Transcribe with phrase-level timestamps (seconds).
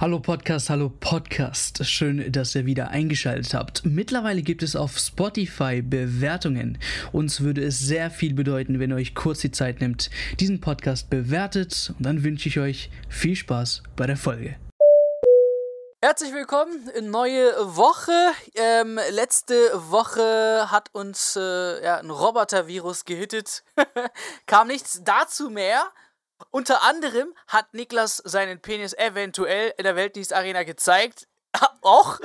[0.00, 1.84] Hallo Podcast, hallo Podcast.
[1.84, 3.84] Schön, dass ihr wieder eingeschaltet habt.
[3.84, 6.78] Mittlerweile gibt es auf Spotify Bewertungen.
[7.10, 10.08] Uns würde es sehr viel bedeuten, wenn ihr euch kurz die Zeit nimmt,
[10.38, 11.92] diesen Podcast bewertet.
[11.98, 14.54] Und dann wünsche ich euch viel Spaß bei der Folge.
[16.00, 18.12] Herzlich willkommen in neue Woche.
[18.54, 19.56] Ähm, letzte
[19.90, 23.64] Woche hat uns äh, ja, ein Roboter-Virus gehittet.
[24.46, 25.90] Kam nichts dazu mehr.
[26.50, 31.28] Unter anderem hat Niklas seinen Penis eventuell in der Weltdienstarena gezeigt.
[31.82, 32.18] Auch.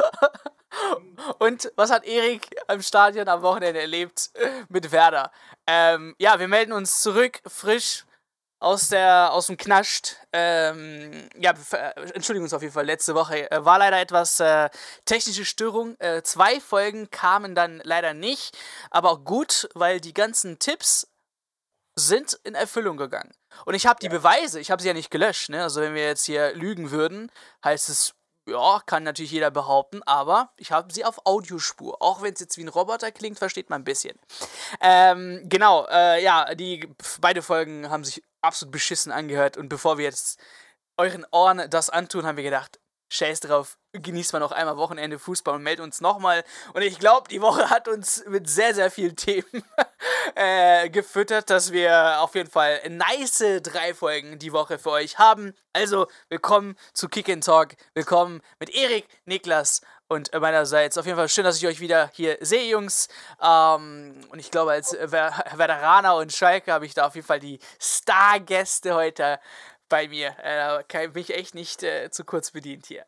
[1.39, 4.31] Und was hat Erik am Stadion am Wochenende erlebt
[4.69, 5.31] mit Werder?
[5.67, 8.05] Ähm, ja, wir melden uns zurück, frisch
[8.63, 10.15] aus, der, aus dem Knascht.
[10.31, 14.69] Ähm, ja, äh, entschuldigen uns auf jeden Fall, letzte Woche äh, war leider etwas äh,
[15.05, 15.99] technische Störung.
[15.99, 18.57] Äh, zwei Folgen kamen dann leider nicht,
[18.89, 21.07] aber auch gut, weil die ganzen Tipps
[21.95, 23.31] sind in Erfüllung gegangen.
[23.65, 24.11] Und ich habe die ja.
[24.11, 25.49] Beweise, ich habe sie ja nicht gelöscht.
[25.49, 25.61] Ne?
[25.61, 27.31] Also wenn wir jetzt hier lügen würden,
[27.63, 28.13] heißt es,
[28.47, 32.01] ja, kann natürlich jeder behaupten, aber ich habe sie auf Audiospur.
[32.01, 34.19] Auch wenn es jetzt wie ein Roboter klingt, versteht man ein bisschen.
[34.81, 36.89] Ähm, genau, äh, ja, die
[37.21, 39.55] beide Folgen haben sich absolut beschissen angehört.
[39.55, 40.39] Und bevor wir jetzt
[40.97, 42.79] euren Ohren das antun, haben wir gedacht,
[43.13, 46.43] scheiß drauf, genießt man noch einmal Wochenende Fußball und meldet uns nochmal.
[46.73, 49.63] Und ich glaube, die Woche hat uns mit sehr, sehr vielen Themen
[50.35, 55.53] äh, gefüttert, dass wir auf jeden Fall nice drei Folgen die Woche für euch haben.
[55.73, 57.75] Also, willkommen zu Kick and Talk.
[57.93, 60.97] Willkommen mit Erik, Niklas und meinerseits.
[60.97, 63.09] Auf jeden Fall schön, dass ich euch wieder hier sehe, Jungs.
[63.41, 67.59] Ähm, und ich glaube, als Veteraner und Schalke habe ich da auf jeden Fall die
[67.79, 69.39] Stargäste heute
[69.89, 70.35] bei mir.
[70.43, 73.05] Äh, bin ich echt nicht äh, zu kurz bedient hier.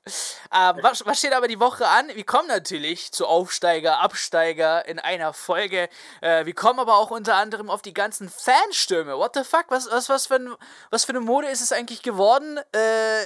[0.53, 2.07] Ähm, was, was, steht aber die Woche an?
[2.13, 5.89] Wir kommen natürlich zu Aufsteiger, Absteiger in einer Folge.
[6.21, 9.17] Äh, wir kommen aber auch unter anderem auf die ganzen Fanstürme.
[9.17, 9.65] What the fuck?
[9.69, 10.53] Was, was, was, für, ein,
[10.91, 12.79] was für eine Mode ist es eigentlich geworden, äh,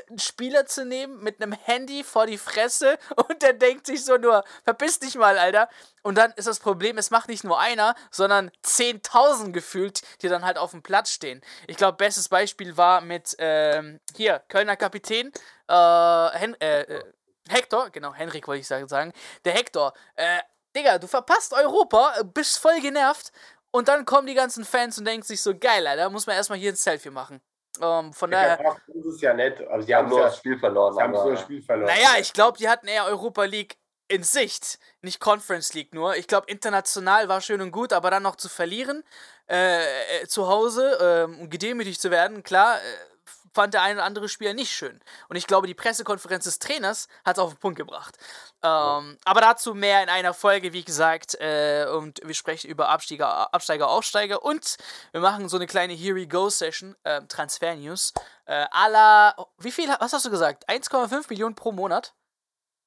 [0.09, 4.17] einen Spieler zu nehmen mit einem Handy vor die Fresse und der denkt sich so
[4.17, 5.69] nur, verpiss dich mal, Alter.
[6.01, 10.45] Und dann ist das Problem, es macht nicht nur einer, sondern 10.000 gefühlt, die dann
[10.45, 11.41] halt auf dem Platz stehen.
[11.67, 15.31] Ich glaube, bestes Beispiel war mit, ähm, hier, Kölner Kapitän,
[15.67, 17.03] äh, Hen äh, äh,
[17.49, 19.11] Hector, genau, Henrik wollte ich sagen,
[19.43, 20.39] der Hector, äh,
[20.75, 23.31] Digga, du verpasst Europa, bist voll genervt
[23.71, 26.59] und dann kommen die ganzen Fans und denken sich so, geil, Alter, muss man erstmal
[26.59, 27.41] hier ein Selfie machen.
[27.79, 28.59] Um, ähm, von daher.
[28.61, 29.61] Ja, das ist ja nett.
[29.61, 30.93] Aber sie haben nur das Spiel verloren.
[30.93, 31.87] Sie haben nur das Spiel verloren.
[31.87, 33.77] Naja, ich glaube, die hatten eher Europa League
[34.09, 36.15] in Sicht, nicht Conference League nur.
[36.17, 39.03] Ich glaube, international war schön und gut, aber dann noch zu verlieren,
[39.47, 43.09] äh, äh, zu Hause äh, und gedemütigt zu werden, klar, äh,
[43.53, 44.99] fand der ein oder andere Spieler nicht schön.
[45.27, 48.17] Und ich glaube, die Pressekonferenz des Trainers hat es auf den Punkt gebracht.
[48.63, 51.35] Ähm, aber dazu mehr in einer Folge, wie gesagt.
[51.39, 54.43] Äh, und wir sprechen über Absteiger, Absteiger, Aufsteiger.
[54.43, 54.77] Und
[55.11, 58.13] wir machen so eine kleine Here We Go Session, äh, Transfer News.
[58.45, 60.69] Äh, la, wie viel, was hast du gesagt?
[60.69, 62.13] 1,5 Millionen pro Monat?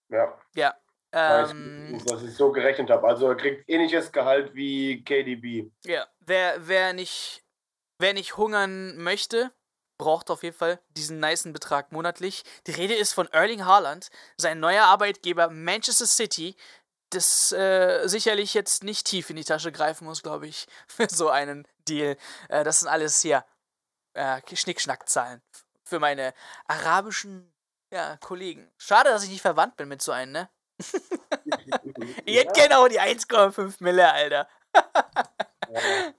[0.09, 0.39] Ja.
[0.55, 0.75] Ja,
[1.13, 3.07] ähm, dass ich so gerechnet habe.
[3.07, 5.71] Also er kriegt ähnliches Gehalt wie KDB.
[5.85, 7.45] Ja, wer, wer, nicht,
[7.99, 9.53] wer nicht hungern möchte,
[9.99, 12.45] braucht auf jeden Fall diesen niceen Betrag monatlich.
[12.67, 16.57] Die Rede ist von Erling Haaland, sein neuer Arbeitgeber Manchester City,
[17.11, 21.29] das äh, sicherlich jetzt nicht tief in die Tasche greifen muss, glaube ich, für so
[21.29, 22.17] einen Deal.
[22.49, 23.45] Äh, das sind alles hier
[24.15, 25.43] äh, Schnickschnackzahlen
[25.85, 26.33] für meine
[26.67, 27.53] arabischen
[27.93, 28.73] ja, Kollegen.
[28.79, 30.49] Schade, dass ich nicht verwandt bin mit so einem, ne?
[32.27, 34.49] hätte gerne auch die 1,5 Mille, Alter.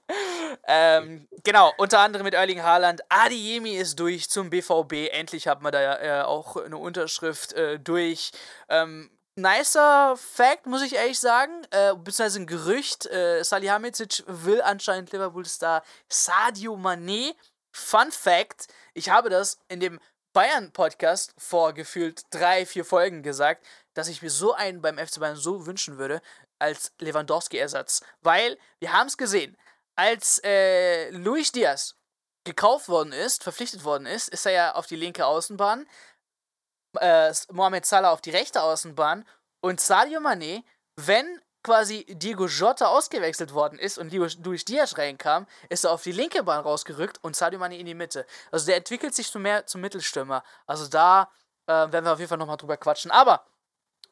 [0.66, 3.02] ähm, genau, unter anderem mit Erling Haaland.
[3.08, 5.10] Adiemi ist durch zum BVB.
[5.12, 8.32] Endlich hat man da äh, auch eine Unterschrift äh, durch.
[8.68, 11.66] Ähm, nicer Fact, muss ich ehrlich sagen.
[11.70, 13.06] Äh, beziehungsweise ein Gerücht.
[13.06, 17.34] Äh, Salihamidzic will anscheinend Liverpool-Star Sadio Mané.
[17.72, 20.00] Fun Fact: Ich habe das in dem
[20.32, 25.36] Bayern-Podcast vor gefühlt drei, vier Folgen gesagt dass ich mir so einen beim FC Bayern
[25.36, 26.20] so wünschen würde
[26.58, 28.02] als Lewandowski-Ersatz.
[28.20, 29.56] Weil wir haben es gesehen,
[29.96, 31.96] als äh, Luis Diaz
[32.44, 35.86] gekauft worden ist, verpflichtet worden ist, ist er ja auf die linke Außenbahn,
[37.00, 39.26] äh, Mohamed Salah auf die rechte Außenbahn
[39.60, 40.62] und Sadio Mané,
[40.96, 46.12] wenn quasi Diego Jota ausgewechselt worden ist und Luis Diaz reinkam, ist er auf die
[46.12, 48.26] linke Bahn rausgerückt und Sadio Mané in die Mitte.
[48.52, 50.44] Also der entwickelt sich so mehr zum Mittelstürmer.
[50.66, 51.30] Also da
[51.66, 53.10] äh, werden wir auf jeden Fall nochmal drüber quatschen.
[53.10, 53.46] Aber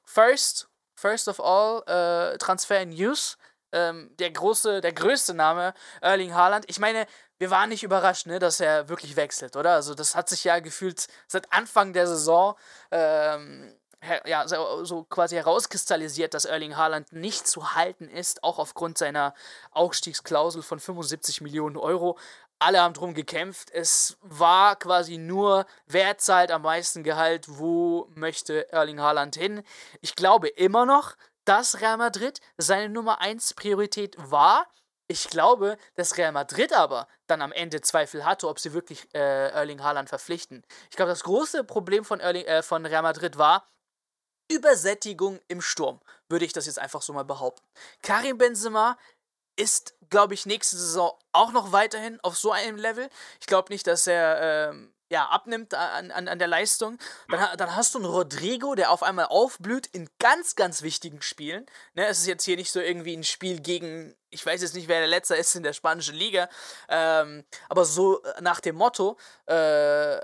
[0.05, 3.37] First, first of all, äh, Transfer News.
[3.75, 5.73] Ähm, der große, der größte Name,
[6.03, 6.67] Erling Haaland.
[6.69, 7.07] Ich meine,
[7.39, 9.73] wir waren nicht überrascht, ne, dass er wirklich wechselt, oder?
[9.73, 12.55] Also das hat sich ja gefühlt seit Anfang der Saison
[12.91, 13.75] ähm,
[14.27, 19.35] ja, so quasi herauskristallisiert, dass Erling Haaland nicht zu halten ist, auch aufgrund seiner
[19.71, 22.19] Aufstiegsklausel von 75 Millionen Euro.
[22.63, 23.71] Alle haben drum gekämpft.
[23.71, 29.63] Es war quasi nur, wer zahlt am meisten Gehalt, wo möchte Erling Haaland hin.
[30.01, 31.15] Ich glaube immer noch,
[31.45, 34.67] dass Real Madrid seine Nummer 1 Priorität war.
[35.09, 39.51] Ich glaube, dass Real Madrid aber dann am Ende Zweifel hatte, ob sie wirklich äh,
[39.51, 40.63] Erling Haaland verpflichten.
[40.91, 43.67] Ich glaube, das große Problem von, Erling, äh, von Real Madrid war
[44.51, 47.67] Übersättigung im Sturm, würde ich das jetzt einfach so mal behaupten.
[48.03, 48.99] Karim Benzema
[49.57, 53.09] ist, glaube ich, nächste Saison auch noch weiterhin auf so einem Level.
[53.41, 56.99] Ich glaube nicht, dass er ähm, ja, abnimmt an, an, an der Leistung.
[57.29, 61.67] Dann, dann hast du einen Rodrigo, der auf einmal aufblüht in ganz, ganz wichtigen Spielen.
[61.95, 64.89] Ne, es ist jetzt hier nicht so irgendwie ein Spiel gegen, ich weiß jetzt nicht,
[64.89, 66.49] wer der Letzte ist in der spanischen Liga,
[66.89, 70.19] ähm, aber so nach dem Motto, äh,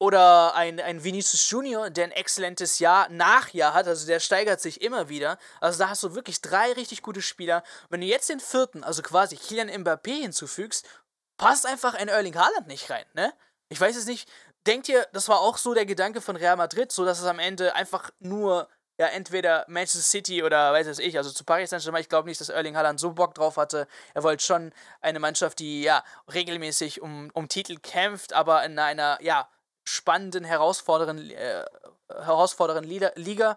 [0.00, 4.80] oder ein, ein Vinicius Junior, der ein exzellentes Jahr Nachjahr hat, also der steigert sich
[4.80, 5.36] immer wieder.
[5.60, 7.62] Also da hast du wirklich drei richtig gute Spieler.
[7.90, 10.88] Wenn du jetzt den vierten, also quasi Kylian Mbappé hinzufügst,
[11.36, 13.32] passt einfach ein Erling Haaland nicht rein, ne?
[13.68, 14.26] Ich weiß es nicht.
[14.66, 17.38] Denkt ihr, das war auch so der Gedanke von Real Madrid, so dass es am
[17.38, 18.68] Ende einfach nur
[18.98, 22.40] ja, entweder Manchester City oder weiß es ich, also zu Paris Saint-Germain, ich glaube nicht,
[22.40, 23.86] dass Erling Haaland so Bock drauf hatte.
[24.14, 29.18] Er wollte schon eine Mannschaft, die ja regelmäßig um, um Titel kämpft, aber in einer,
[29.22, 29.48] ja,
[29.84, 31.64] spannenden, herausfordernden, äh,
[32.08, 33.56] herausfordernden Liga.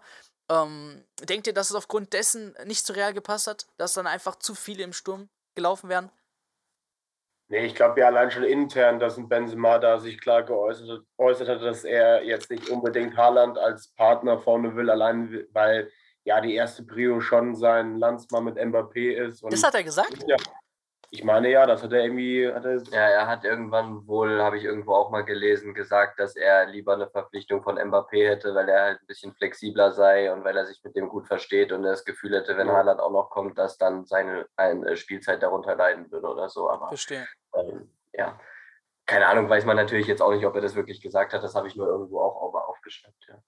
[0.50, 4.36] Ähm, denkt ihr, dass es aufgrund dessen nicht zu Real gepasst hat, dass dann einfach
[4.36, 6.10] zu viele im Sturm gelaufen wären?
[7.48, 11.48] Nee, ich glaube ja allein schon intern, dass ein Benzema da sich klar geäußert geäußert
[11.48, 15.90] hat, dass er jetzt nicht unbedingt Haaland als Partner vorne will, allein weil
[16.24, 19.44] ja die erste Prio schon sein Landsmann mit Mbappé ist.
[19.44, 20.24] das hat er gesagt?
[20.26, 20.36] Ja,
[21.14, 22.52] ich meine ja, das hat er irgendwie.
[22.52, 26.34] Hat er ja, er hat irgendwann wohl, habe ich irgendwo auch mal gelesen, gesagt, dass
[26.34, 30.42] er lieber eine Verpflichtung von Mbappé hätte, weil er halt ein bisschen flexibler sei und
[30.42, 32.74] weil er sich mit dem gut versteht und er das Gefühl hätte, wenn ja.
[32.74, 36.68] Haaland auch noch kommt, dass dann seine eine Spielzeit darunter leiden würde oder so.
[36.68, 37.28] Aber, Verstehe.
[37.54, 38.36] Ähm, ja,
[39.06, 41.44] keine Ahnung, weiß man natürlich jetzt auch nicht, ob er das wirklich gesagt hat.
[41.44, 43.28] Das habe ich nur irgendwo auch aufgeschnappt.
[43.28, 43.42] Ja.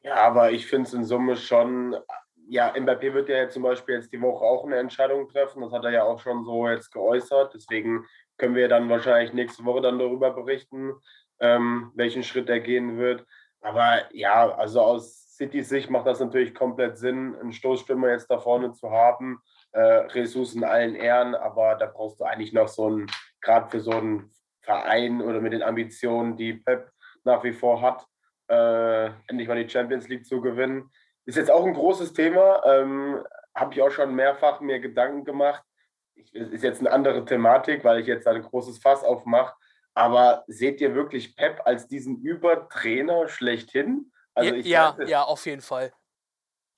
[0.00, 1.98] ja, aber ich finde es in Summe schon
[2.54, 5.60] ja, Mbappé wird ja jetzt zum Beispiel jetzt die Woche auch eine Entscheidung treffen.
[5.60, 7.52] Das hat er ja auch schon so jetzt geäußert.
[7.52, 8.06] Deswegen
[8.38, 10.92] können wir dann wahrscheinlich nächste Woche dann darüber berichten,
[11.40, 13.26] ähm, welchen Schritt er gehen wird.
[13.60, 18.38] Aber ja, also aus Citys Sicht macht das natürlich komplett Sinn, einen Stoßstürmer jetzt da
[18.38, 19.40] vorne zu haben.
[19.72, 23.08] Äh, Jesus in allen Ehren, aber da brauchst du eigentlich noch so einen,
[23.40, 24.30] gerade für so einen
[24.60, 26.88] Verein oder mit den Ambitionen, die Pep
[27.24, 28.06] nach wie vor hat,
[28.46, 30.88] äh, endlich mal die Champions League zu gewinnen
[31.26, 32.62] ist jetzt auch ein großes Thema.
[32.66, 33.24] Ähm,
[33.54, 35.62] Habe ich auch schon mehrfach mir Gedanken gemacht.
[36.14, 39.54] Ich, ist jetzt eine andere Thematik, weil ich jetzt ein großes Fass aufmache.
[39.94, 44.12] Aber seht ihr wirklich Pep als diesen Übertrainer schlechthin?
[44.34, 45.92] Also ja, ja, auf jeden Fall.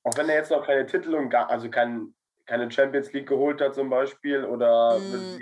[0.05, 2.15] Auch wenn er jetzt noch keine Titel und gar, also kein,
[2.45, 5.41] keine Champions League geholt hat zum Beispiel oder mm,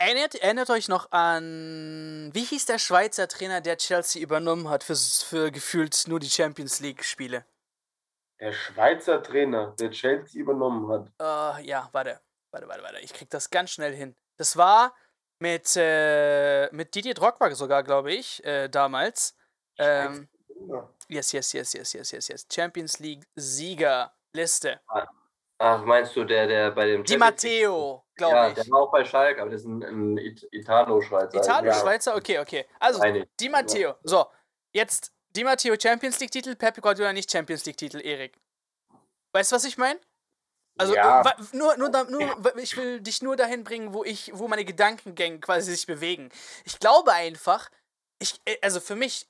[0.00, 4.96] erinnert, erinnert euch noch an wie hieß der Schweizer Trainer, der Chelsea übernommen hat für,
[4.96, 7.44] für gefühlt nur die Champions League Spiele?
[8.42, 11.06] Der Schweizer Trainer, der Chelsea übernommen hat.
[11.20, 12.20] Uh, ja, warte.
[12.50, 12.98] Warte, warte, warte.
[12.98, 14.16] Ich krieg das ganz schnell hin.
[14.36, 14.96] Das war
[15.38, 19.36] mit, äh, mit Didier Drogba sogar, glaube ich, äh, damals.
[19.78, 20.28] Ähm,
[21.08, 22.46] yes, yes, yes, yes, yes, yes, yes.
[22.52, 24.80] Champions League Siegerliste.
[24.88, 25.06] Ah,
[25.58, 27.04] ach, meinst du der, der bei dem.
[27.04, 28.54] Di Matteo, glaube ja, ich.
[28.54, 30.18] Der war auch bei Schalke, aber das ist ein, ein
[30.50, 31.38] Italo-Schweizer.
[31.38, 32.16] Italo-Schweizer?
[32.16, 32.66] Okay, okay.
[32.80, 33.00] Also,
[33.38, 33.94] Di Matteo.
[34.02, 34.26] So,
[34.72, 38.38] jetzt Di Matteo Champions League Titel, Pep Guardiola nicht Champions League Titel, Erik.
[39.32, 39.98] Weißt du, was ich meine?
[40.78, 41.22] Also ja.
[41.52, 45.70] nur, nur, nur, ich will dich nur dahin bringen, wo ich, wo meine Gedankengänge quasi
[45.70, 46.30] sich bewegen.
[46.64, 47.70] Ich glaube einfach,
[48.18, 49.26] ich, äh, also für mich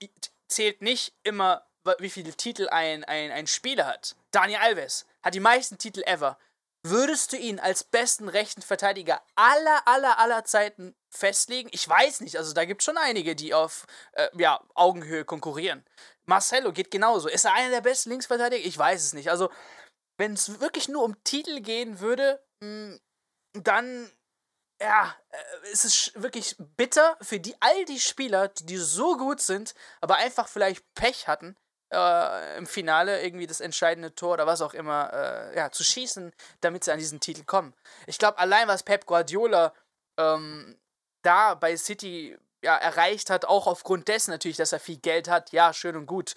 [0.49, 1.67] zählt nicht immer,
[1.99, 4.15] wie viele Titel ein, ein, ein Spieler hat.
[4.31, 6.39] Daniel Alves hat die meisten Titel ever.
[6.85, 11.69] Würdest du ihn als besten rechten Verteidiger aller, aller, aller Zeiten festlegen?
[11.73, 15.85] Ich weiß nicht, also da gibt es schon einige, die auf äh, ja, Augenhöhe konkurrieren.
[16.25, 17.29] Marcelo geht genauso.
[17.29, 18.67] Ist er einer der besten Linksverteidiger?
[18.67, 19.31] Ich weiß es nicht.
[19.31, 19.49] Also,
[20.19, 23.01] wenn es wirklich nur um Titel gehen würde, mh, hm,
[23.63, 24.11] dann
[24.81, 29.75] ja, äh, ist es wirklich bitter für die, all die Spieler, die so gut sind,
[30.01, 31.57] aber einfach vielleicht Pech hatten,
[31.93, 36.33] äh, im Finale irgendwie das entscheidende Tor oder was auch immer äh, ja, zu schießen,
[36.61, 37.75] damit sie an diesen Titel kommen.
[38.07, 39.73] Ich glaube, allein was Pep Guardiola
[40.17, 40.77] ähm,
[41.23, 45.53] da bei City ja, erreicht hat, auch aufgrund dessen natürlich, dass er viel Geld hat,
[45.53, 46.35] ja, schön und gut.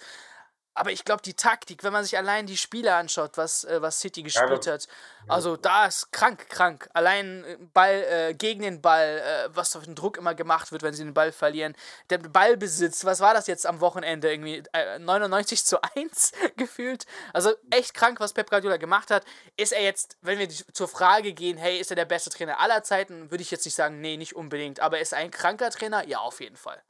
[0.76, 3.98] Aber ich glaube, die Taktik, wenn man sich allein die Spiele anschaut, was, äh, was
[3.98, 4.86] City gespielt ja, hat,
[5.26, 6.90] also da ist krank, krank.
[6.92, 10.82] Allein äh, Ball äh, gegen den Ball, äh, was auf den Druck immer gemacht wird,
[10.82, 11.74] wenn sie den Ball verlieren.
[12.10, 14.30] Der Ballbesitz, was war das jetzt am Wochenende?
[14.30, 14.62] Irgendwie
[14.98, 17.06] 99 äh, zu 1 gefühlt.
[17.32, 19.24] Also echt krank, was Pep Guardiola gemacht hat.
[19.56, 22.82] Ist er jetzt, wenn wir zur Frage gehen, hey, ist er der beste Trainer aller
[22.82, 24.80] Zeiten, würde ich jetzt nicht sagen, nee, nicht unbedingt.
[24.80, 26.06] Aber ist er ein kranker Trainer?
[26.06, 26.82] Ja, auf jeden Fall.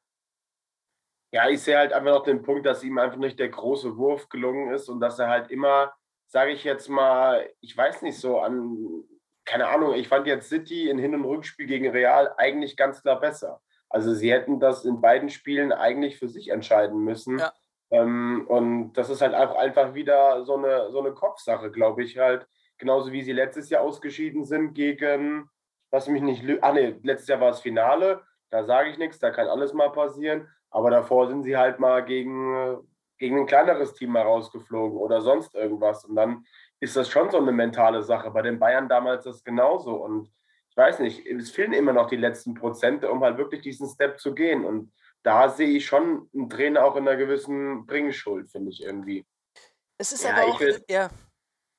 [1.36, 4.30] Ja, ich sehe halt einfach noch den Punkt, dass ihm einfach nicht der große Wurf
[4.30, 5.92] gelungen ist und dass er halt immer,
[6.28, 9.04] sage ich jetzt mal, ich weiß nicht so an,
[9.44, 13.20] keine Ahnung, ich fand jetzt City in Hin- und Rückspiel gegen Real eigentlich ganz klar
[13.20, 13.60] besser.
[13.90, 17.38] Also sie hätten das in beiden Spielen eigentlich für sich entscheiden müssen.
[17.38, 17.52] Ja.
[17.90, 22.16] Ähm, und das ist halt auch einfach wieder so eine, so eine Kopfsache, glaube ich
[22.16, 22.46] halt.
[22.78, 25.50] Genauso wie sie letztes Jahr ausgeschieden sind gegen,
[25.90, 29.30] was mich nicht, ah nee, letztes Jahr war es Finale, da sage ich nichts, da
[29.30, 30.48] kann alles mal passieren.
[30.76, 32.76] Aber davor sind sie halt mal gegen,
[33.16, 36.04] gegen ein kleineres Team mal rausgeflogen oder sonst irgendwas.
[36.04, 36.44] Und dann
[36.80, 38.30] ist das schon so eine mentale Sache.
[38.30, 39.94] Bei den Bayern damals ist das genauso.
[39.94, 40.30] Und
[40.68, 44.20] ich weiß nicht, es fehlen immer noch die letzten Prozente, um halt wirklich diesen Step
[44.20, 44.66] zu gehen.
[44.66, 44.92] Und
[45.22, 49.24] da sehe ich schon einen Trainer auch in einer gewissen Bringschuld, finde ich irgendwie.
[49.96, 51.08] Es ist ja, aber auch, will, ja,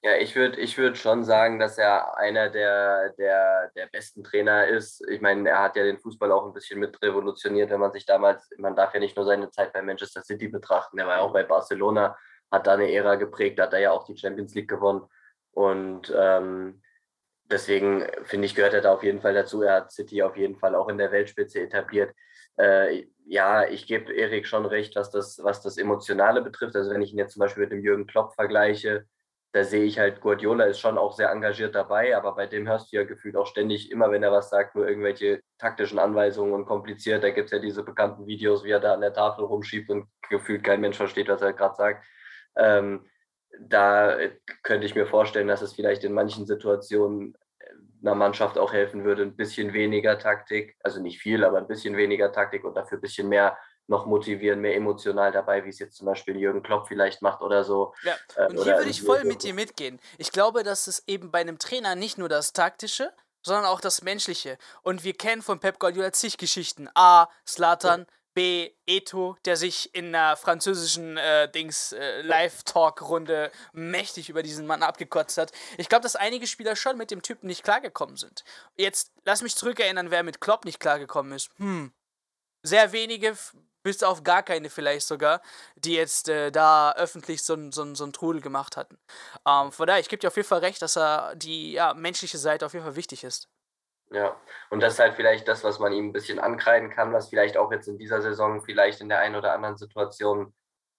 [0.03, 4.67] ja, ich würde ich würd schon sagen, dass er einer der, der, der besten Trainer
[4.67, 5.03] ist.
[5.09, 8.05] Ich meine, er hat ja den Fußball auch ein bisschen mit revolutioniert, wenn man sich
[8.05, 11.21] damals, man darf ja nicht nur seine Zeit bei Manchester City betrachten, er war ja
[11.21, 12.15] auch bei Barcelona,
[12.51, 15.01] hat da eine Ära geprägt, hat da ja auch die Champions League gewonnen.
[15.51, 16.81] Und ähm,
[17.45, 19.63] deswegen finde ich, gehört er da auf jeden Fall dazu.
[19.63, 22.13] Er hat City auf jeden Fall auch in der Weltspitze etabliert.
[22.57, 26.75] Äh, ja, ich gebe Erik schon recht, was das, was das Emotionale betrifft.
[26.75, 29.05] Also wenn ich ihn jetzt zum Beispiel mit dem Jürgen Klopp vergleiche,
[29.57, 32.93] da sehe ich halt, Guardiola ist schon auch sehr engagiert dabei, aber bei dem hörst
[32.93, 36.67] du ja gefühlt auch ständig, immer wenn er was sagt, nur irgendwelche taktischen Anweisungen und
[36.67, 37.23] kompliziert.
[37.23, 40.07] Da gibt es ja diese bekannten Videos, wie er da an der Tafel rumschiebt und
[40.29, 42.05] gefühlt kein Mensch versteht, was er gerade sagt.
[42.55, 43.07] Ähm,
[43.59, 44.15] da
[44.61, 47.35] könnte ich mir vorstellen, dass es vielleicht in manchen Situationen
[48.03, 51.97] einer Mannschaft auch helfen würde, ein bisschen weniger Taktik, also nicht viel, aber ein bisschen
[51.97, 55.97] weniger Taktik und dafür ein bisschen mehr noch motivieren, mehr emotional dabei, wie es jetzt
[55.97, 57.93] zum Beispiel Jürgen Klopp vielleicht macht oder so.
[58.03, 59.99] Ja, äh, und hier würde ich voll mit dir mitgehen.
[60.17, 64.01] Ich glaube, dass es eben bei einem Trainer nicht nur das Taktische, sondern auch das
[64.01, 64.57] Menschliche.
[64.81, 66.89] Und wir kennen von Pep Guardiola zig Geschichten.
[66.95, 68.05] A, Slatan, ja.
[68.33, 74.83] B, Eto, der sich in einer französischen äh, Dings äh, Live-Talk-Runde mächtig über diesen Mann
[74.83, 75.51] abgekotzt hat.
[75.77, 78.43] Ich glaube, dass einige Spieler schon mit dem Typen nicht klargekommen sind.
[78.75, 81.49] Jetzt lass mich zurückerinnern, wer mit Klopp nicht klargekommen ist.
[81.57, 81.91] Hm.
[82.61, 83.35] Sehr wenige
[83.87, 85.41] bis auf gar keine vielleicht sogar,
[85.77, 88.97] die jetzt äh, da öffentlich so so so ein Trudel gemacht hatten.
[89.47, 92.37] Ähm, von daher, ich gebe dir auf jeden Fall recht, dass er die ja, menschliche
[92.37, 93.47] Seite auf jeden Fall wichtig ist.
[94.11, 94.35] Ja,
[94.69, 97.55] und das ist halt vielleicht das, was man ihm ein bisschen ankreiden kann, was vielleicht
[97.55, 100.53] auch jetzt in dieser Saison vielleicht in der einen oder anderen Situation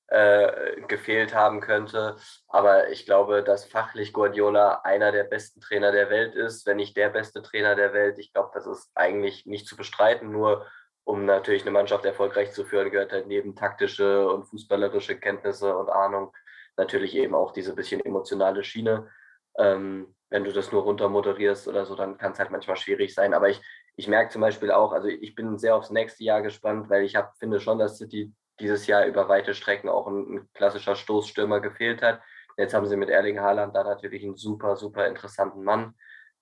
[0.08, 2.16] äh, gefehlt haben könnte.
[2.46, 6.96] Aber ich glaube, dass fachlich Guardiola einer der besten Trainer der Welt ist, wenn nicht
[6.96, 8.18] der beste Trainer der Welt.
[8.18, 10.32] Ich glaube, das ist eigentlich nicht zu bestreiten.
[10.32, 10.66] Nur
[11.08, 15.88] um natürlich eine Mannschaft erfolgreich zu führen, gehört halt neben taktische und fußballerische Kenntnisse und
[15.88, 16.36] Ahnung
[16.76, 19.08] natürlich eben auch diese bisschen emotionale Schiene.
[19.56, 23.14] Ähm, wenn du das nur runter moderierst oder so, dann kann es halt manchmal schwierig
[23.14, 23.32] sein.
[23.32, 23.58] Aber ich,
[23.96, 27.16] ich merke zum Beispiel auch, also ich bin sehr aufs nächste Jahr gespannt, weil ich
[27.16, 31.60] hab, finde schon, dass City dieses Jahr über weite Strecken auch ein, ein klassischer Stoßstürmer
[31.60, 32.20] gefehlt hat.
[32.58, 35.94] Jetzt haben sie mit Erling Haaland da natürlich einen super, super interessanten Mann.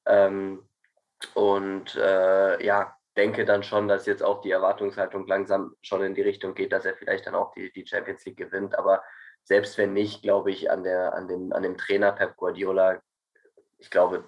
[0.06, 0.68] Ähm,
[1.34, 6.22] und äh, ja, denke dann schon, dass jetzt auch die Erwartungshaltung langsam schon in die
[6.22, 8.76] Richtung geht, dass er vielleicht dann auch die, die Champions League gewinnt.
[8.78, 9.02] Aber
[9.44, 13.00] selbst wenn nicht, glaube ich, an, der, an, dem, an dem Trainer Pep Guardiola,
[13.78, 14.24] ich glaube,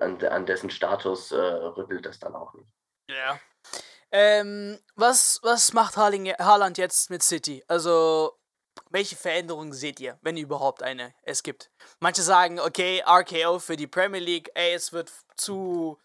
[0.00, 2.68] an, an dessen Status äh, rüttelt das dann auch nicht.
[3.08, 3.38] Ja.
[4.12, 7.62] Ähm, was, was macht Haaland jetzt mit City?
[7.68, 8.32] Also,
[8.90, 11.70] welche Veränderungen seht ihr, wenn überhaupt eine es gibt?
[12.00, 15.98] Manche sagen, okay, RKO für die Premier League, ey, es wird zu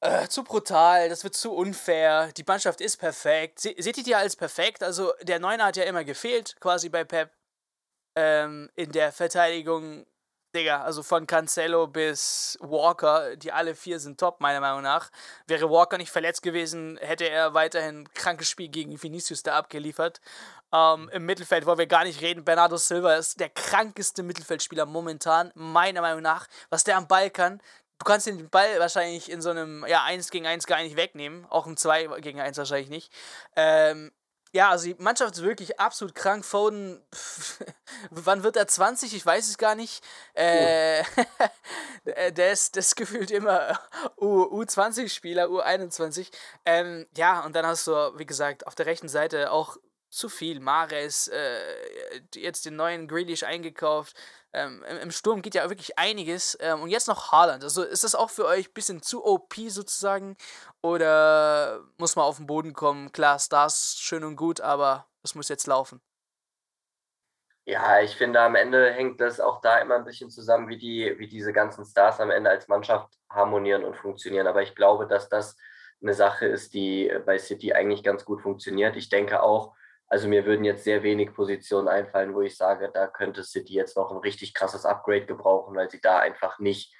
[0.00, 3.60] äh, zu brutal, das wird zu unfair, die Mannschaft ist perfekt.
[3.60, 4.82] Se seht ihr die als perfekt?
[4.82, 7.30] Also der Neuner hat ja immer gefehlt, quasi bei Pep.
[8.16, 10.04] Ähm, in der Verteidigung,
[10.54, 15.10] Digga, also von Cancelo bis Walker, die alle vier sind top, meiner Meinung nach.
[15.46, 20.20] Wäre Walker nicht verletzt gewesen, hätte er weiterhin ein krankes Spiel gegen Vinicius da abgeliefert.
[20.72, 22.44] Ähm, Im Mittelfeld wollen wir gar nicht reden.
[22.44, 26.48] Bernardo Silva ist der krankeste Mittelfeldspieler momentan, meiner Meinung nach.
[26.68, 27.60] Was der am Ball kann,
[28.00, 31.46] du kannst den Ball wahrscheinlich in so einem ja, 1 gegen 1 gar nicht wegnehmen.
[31.50, 33.12] Auch im 2 gegen 1 wahrscheinlich nicht.
[33.54, 34.10] Ähm,
[34.52, 36.44] ja, also die Mannschaft ist wirklich absolut krank.
[36.44, 37.62] Foden, pff,
[38.10, 39.14] wann wird er 20?
[39.14, 40.02] Ich weiß es gar nicht.
[40.32, 41.44] Äh, oh.
[42.30, 43.78] der, ist, das gefühlt immer
[44.16, 46.30] U, 20 spieler U21.
[46.64, 49.76] Ähm, ja, und dann hast du, wie gesagt, auf der rechten Seite auch
[50.08, 50.58] zu viel.
[50.58, 51.60] Mares, äh,
[52.34, 54.16] jetzt den neuen Grealish eingekauft.
[54.52, 56.56] Ähm, im, Sturm geht ja wirklich einiges.
[56.60, 57.62] Ähm, und jetzt noch Haaland.
[57.62, 60.36] Also ist das auch für euch ein bisschen zu OP sozusagen?
[60.82, 63.12] Oder muss man auf den Boden kommen?
[63.12, 66.00] Klar, Stars schön und gut, aber es muss jetzt laufen.
[67.64, 71.14] Ja, ich finde, am Ende hängt das auch da immer ein bisschen zusammen, wie, die,
[71.18, 74.48] wie diese ganzen Stars am Ende als Mannschaft harmonieren und funktionieren.
[74.48, 75.56] Aber ich glaube, dass das
[76.02, 78.96] eine Sache ist, die bei City eigentlich ganz gut funktioniert.
[78.96, 79.76] Ich denke auch,
[80.10, 83.96] also mir würden jetzt sehr wenig Positionen einfallen, wo ich sage, da könnte City jetzt
[83.96, 86.92] noch ein richtig krasses Upgrade gebrauchen, weil sie da einfach nicht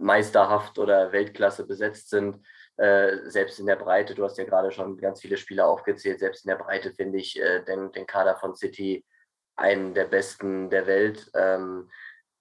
[0.00, 2.44] meisterhaft oder Weltklasse besetzt sind.
[2.76, 6.44] Äh, selbst in der Breite, du hast ja gerade schon ganz viele Spieler aufgezählt, selbst
[6.44, 9.04] in der Breite finde ich äh, den, den Kader von City
[9.54, 11.30] einen der besten der Welt.
[11.34, 11.88] Ähm,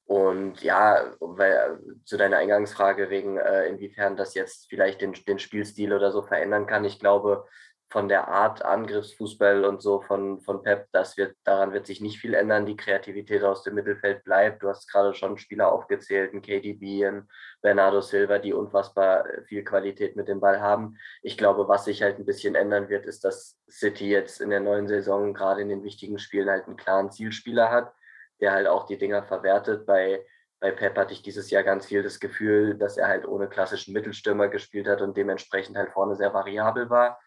[0.05, 5.93] und ja, weil, zu deiner Eingangsfrage wegen, äh, inwiefern das jetzt vielleicht den, den Spielstil
[5.93, 6.86] oder so verändern kann.
[6.86, 7.45] Ich glaube,
[7.89, 12.20] von der Art Angriffsfußball und so von, von Pep, das wird, daran wird sich nicht
[12.20, 12.65] viel ändern.
[12.65, 14.62] Die Kreativität aus dem Mittelfeld bleibt.
[14.62, 17.29] Du hast gerade schon Spieler aufgezählt, ein KDB, ein
[17.62, 20.98] Bernardo Silva, die unfassbar viel Qualität mit dem Ball haben.
[21.22, 24.60] Ich glaube, was sich halt ein bisschen ändern wird, ist, dass City jetzt in der
[24.60, 27.94] neuen Saison gerade in den wichtigen Spielen halt einen klaren Zielspieler hat,
[28.41, 29.86] der halt auch die Dinger verwertet.
[29.86, 30.25] Bei,
[30.60, 33.94] bei Pep hatte ich dieses Jahr ganz viel das Gefühl, dass er halt ohne klassischen
[33.94, 37.17] Mittelstürmer gespielt hat und dementsprechend halt vorne sehr variabel war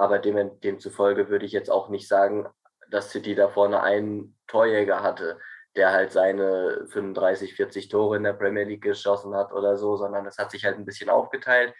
[0.00, 2.48] aber dem, demzufolge würde ich jetzt auch nicht sagen,
[2.90, 5.38] dass City da vorne einen Torjäger hatte,
[5.76, 10.24] der halt seine 35, 40 Tore in der Premier League geschossen hat oder so, sondern
[10.24, 11.74] das hat sich halt ein bisschen aufgeteilt,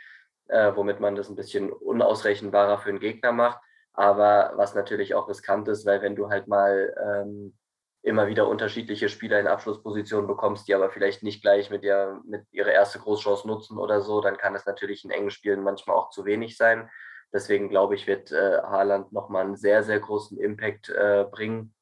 [0.48, 3.58] äh, womit man das ein bisschen unausrechenbarer für den Gegner macht.
[3.94, 7.56] Aber was natürlich auch riskant ist, weil wenn du halt mal ähm,
[8.02, 12.44] immer wieder unterschiedliche Spieler in Abschlusspositionen bekommst, die aber vielleicht nicht gleich mit, der, mit
[12.52, 16.10] ihrer erste Großchance nutzen oder so, dann kann es natürlich in engen Spielen manchmal auch
[16.10, 16.90] zu wenig sein.
[17.32, 21.74] Deswegen glaube ich, wird äh, Haaland nochmal einen sehr, sehr großen Impact äh, bringen.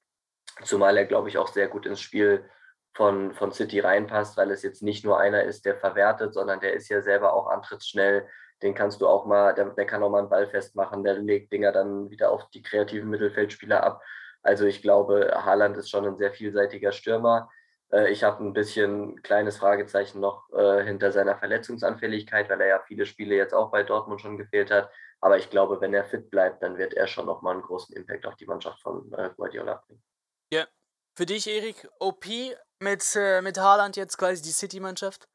[0.64, 2.45] Zumal er, glaube ich, auch sehr gut ins Spiel
[2.95, 6.75] von, von City reinpasst, weil es jetzt nicht nur einer ist, der verwertet, sondern der
[6.75, 8.28] ist ja selber auch antrittsschnell.
[8.62, 11.52] Den kannst du auch mal, der, der kann auch mal einen Ball festmachen, der legt
[11.52, 14.02] Dinger dann wieder auf die kreativen Mittelfeldspieler ab.
[14.43, 17.50] Also ich glaube, Haaland ist schon ein sehr vielseitiger Stürmer.
[17.93, 22.81] Äh, ich habe ein bisschen kleines Fragezeichen noch äh, hinter seiner Verletzungsanfälligkeit, weil er ja
[22.87, 24.90] viele Spiele jetzt auch bei Dortmund schon gefehlt hat.
[25.20, 28.26] Aber ich glaube, wenn er fit bleibt, dann wird er schon nochmal einen großen Impact
[28.26, 30.02] auf die Mannschaft von äh, Guardiola bringen.
[30.52, 30.66] Ja.
[31.16, 32.26] Für dich, Erik, OP
[32.80, 35.28] mit, äh, mit Haaland jetzt quasi die City-Mannschaft?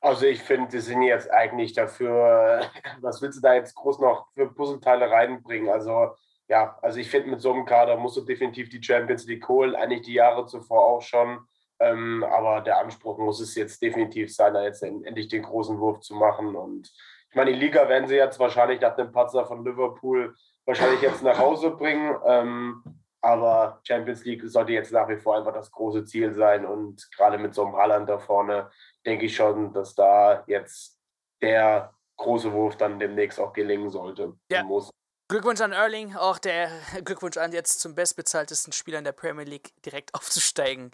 [0.00, 2.62] Also ich finde, die sind jetzt eigentlich dafür,
[3.00, 5.68] was willst du da jetzt groß noch für Puzzleteile reinbringen?
[5.68, 6.14] Also
[6.48, 9.74] ja, also ich finde, mit so einem Kader musst du definitiv die Champions League holen,
[9.74, 11.46] eigentlich die Jahre zuvor auch schon.
[11.80, 16.00] Ähm, aber der Anspruch muss es jetzt definitiv sein, da jetzt endlich den großen Wurf
[16.00, 16.56] zu machen.
[16.56, 16.90] Und
[17.30, 21.22] ich meine, die Liga werden sie jetzt wahrscheinlich nach dem Patzer von Liverpool wahrscheinlich jetzt
[21.22, 22.16] nach Hause bringen.
[22.24, 22.82] Ähm,
[23.20, 26.64] aber Champions League sollte jetzt nach wie vor einfach das große Ziel sein.
[26.64, 28.70] Und gerade mit so einem Haaland da vorne
[29.04, 30.98] denke ich schon, dass da jetzt
[31.42, 34.34] der große Wurf dann demnächst auch gelingen sollte.
[34.50, 34.62] Ja.
[34.62, 34.90] Muss.
[35.30, 36.70] Glückwunsch an Erling, auch der
[37.04, 40.90] Glückwunsch an jetzt zum bestbezahltesten Spieler in der Premier League direkt aufzusteigen.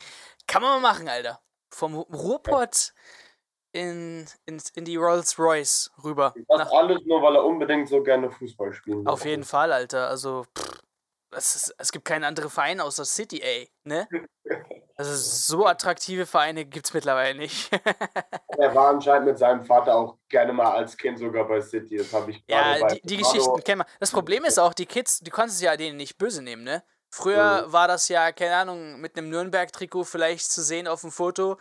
[0.47, 1.41] Kann man mal machen, Alter.
[1.71, 2.93] Vom Ruhrpott
[3.75, 6.33] in, in, in die Rolls Royce rüber.
[6.49, 10.09] Das alles nur, weil er unbedingt so gerne Fußball spielen Auf jeden Fall, Alter.
[10.09, 10.79] Also, pff,
[11.33, 13.71] es, ist, es gibt keinen anderen Verein außer City, ey.
[13.85, 14.09] Ne?
[14.97, 17.69] Also, so attraktive Vereine gibt es mittlerweile nicht.
[18.59, 21.97] er war anscheinend mit seinem Vater auch gerne mal als Kind sogar bei City.
[21.97, 23.87] Das habe ich gerade Ja, die, die Geschichten kennen wir.
[23.99, 26.85] Das Problem ist auch, die Kids, du kannst es ja denen nicht böse nehmen, ne?
[27.11, 27.73] Früher mhm.
[27.73, 31.59] war das ja, keine Ahnung, mit einem Nürnberg-Trikot vielleicht zu sehen auf dem Foto.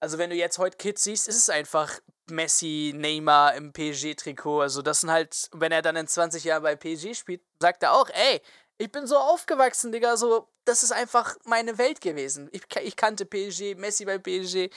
[0.00, 1.98] Also wenn du jetzt heute Kids siehst, ist es einfach
[2.30, 4.60] Messi, Neymar im PSG-Trikot.
[4.60, 7.92] Also das sind halt, wenn er dann in 20 Jahren bei PSG spielt, sagt er
[7.92, 8.40] auch, ey,
[8.78, 12.48] ich bin so aufgewachsen, Digga, so, das ist einfach meine Welt gewesen.
[12.52, 14.70] Ich, ich kannte PSG, Messi bei PSG.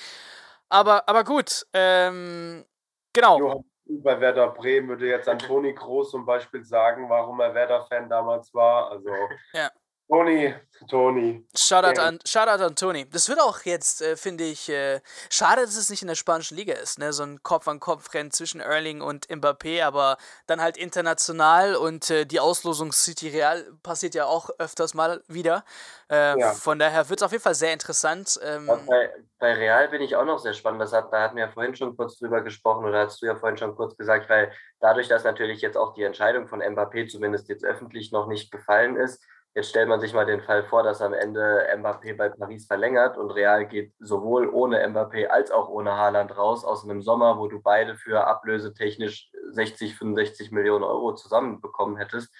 [0.70, 2.66] Aber, aber gut, ähm,
[3.14, 3.40] genau.
[3.40, 8.10] Johann bei Werder Bremen würde jetzt an Toni Groß zum Beispiel sagen, warum er Werder-Fan
[8.10, 8.92] damals war.
[8.92, 9.10] Also
[9.54, 9.70] ja.
[10.10, 10.56] Toni,
[10.90, 11.46] Toni.
[11.56, 13.08] Shoutout, an, Shoutout an Toni.
[13.08, 16.58] Das wird auch jetzt, äh, finde ich, äh, schade, dass es nicht in der spanischen
[16.58, 17.14] Liga ist, ne?
[17.14, 20.18] So ein Kopf-an-Kopf-Rennen zwischen Erling und Mbappé, aber
[20.48, 25.64] dann halt international und äh, die Auslosung City Real passiert ja auch öfters mal wieder.
[26.10, 26.54] Äh, ja.
[26.54, 28.40] Von daher wird es auf jeden Fall sehr interessant.
[28.42, 30.82] Ähm, bei, bei, Real bin ich auch noch sehr spannend.
[30.82, 33.36] Das hat, da hatten wir ja vorhin schon kurz drüber gesprochen oder hast du ja
[33.36, 37.48] vorhin schon kurz gesagt, weil dadurch, dass natürlich jetzt auch die Entscheidung von Mbappé zumindest
[37.48, 39.24] jetzt öffentlich noch nicht gefallen ist,
[39.56, 43.18] Jetzt stellt man sich mal den Fall vor, dass am Ende Mbappé bei Paris verlängert
[43.18, 47.48] und Real geht sowohl ohne Mbappé als auch ohne Haaland raus aus einem Sommer, wo
[47.48, 52.34] du beide für Ablöse technisch 60, 65 Millionen Euro zusammenbekommen hättest.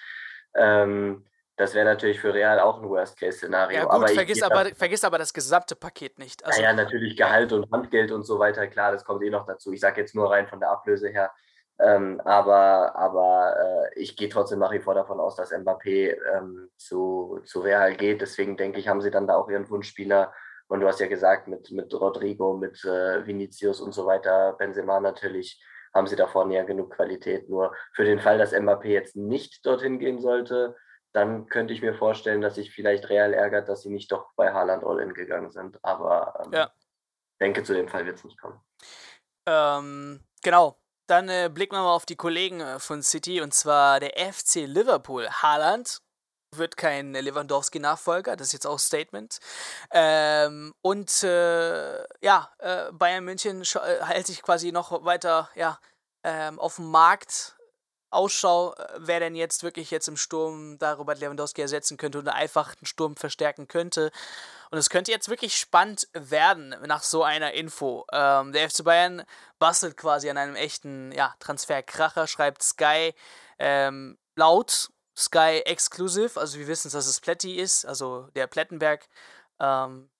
[0.54, 3.76] Ähm, das wäre natürlich für Real auch ein Worst-Case-Szenario.
[3.76, 6.42] Ja, gut, aber vergiss, aber, vergiss aber das gesamte Paket nicht.
[6.46, 9.70] Also, ja, natürlich Gehalt und Handgeld und so weiter, klar, das kommt eh noch dazu.
[9.72, 11.30] Ich sage jetzt nur rein von der Ablöse her.
[11.82, 16.70] Ähm, aber aber äh, ich gehe trotzdem nach wie vor davon aus, dass Mbappé ähm,
[16.76, 18.20] zu, zu Real geht.
[18.20, 20.32] Deswegen denke ich, haben sie dann da auch ihren Wunschspieler.
[20.68, 25.00] Und du hast ja gesagt, mit, mit Rodrigo, mit äh, Vinicius und so weiter, Benzema
[25.00, 25.60] natürlich,
[25.94, 27.48] haben sie da vorne ja genug Qualität.
[27.48, 30.76] Nur für den Fall, dass Mbappé jetzt nicht dorthin gehen sollte,
[31.12, 34.52] dann könnte ich mir vorstellen, dass sich vielleicht Real ärgert, dass sie nicht doch bei
[34.52, 35.78] Haaland All-In gegangen sind.
[35.82, 36.70] Aber ähm, ja.
[37.40, 38.60] denke, zu dem Fall wird es nicht kommen.
[39.46, 40.79] Ähm, genau.
[41.10, 44.66] Dann äh, blicken wir mal auf die Kollegen äh, von City und zwar der FC
[44.66, 45.28] Liverpool.
[45.28, 45.98] Haaland
[46.54, 49.40] wird kein Lewandowski-Nachfolger, das ist jetzt auch Statement.
[49.90, 55.80] Ähm, und äh, ja, äh, Bayern München äh, hält sich quasi noch weiter ja,
[56.22, 57.56] ähm, auf dem Markt
[58.10, 62.34] Ausschau, äh, wer denn jetzt wirklich jetzt im Sturm da Robert Lewandowski ersetzen könnte oder
[62.34, 64.10] einfach den Sturm verstärken könnte.
[64.70, 68.06] Und es könnte jetzt wirklich spannend werden nach so einer Info.
[68.12, 69.24] Ähm, der FC Bayern
[69.58, 73.14] bastelt quasi an einem echten ja, Transferkracher, schreibt Sky
[73.58, 76.38] ähm, laut Sky Exclusive.
[76.40, 79.08] Also wir wissen, dass es Pletti ist, also der Plettenberg.
[79.58, 80.10] Ähm,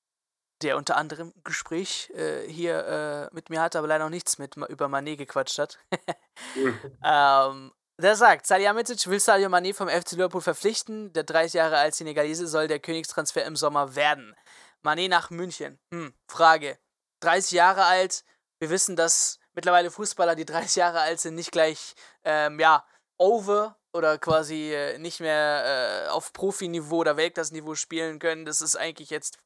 [0.62, 4.56] der unter anderem Gespräch äh, hier äh, mit mir hatte, aber leider noch nichts mit
[4.56, 5.78] über Manet gequatscht hat.
[6.56, 6.78] Mhm.
[7.04, 11.12] ähm, der sagt, Salihamidzic will Sadio Mané vom FC Liverpool verpflichten.
[11.12, 14.34] Der 30 Jahre alte Senegalese soll der Königstransfer im Sommer werden.
[14.82, 15.78] Mané nach München.
[15.92, 16.78] Hm, Frage.
[17.20, 18.24] 30 Jahre alt.
[18.58, 22.84] Wir wissen, dass mittlerweile Fußballer, die 30 Jahre alt sind, nicht gleich, ähm, ja,
[23.18, 28.44] over oder quasi äh, nicht mehr äh, auf Profiniveau oder Weltklassenniveau spielen können.
[28.44, 29.38] Das ist eigentlich jetzt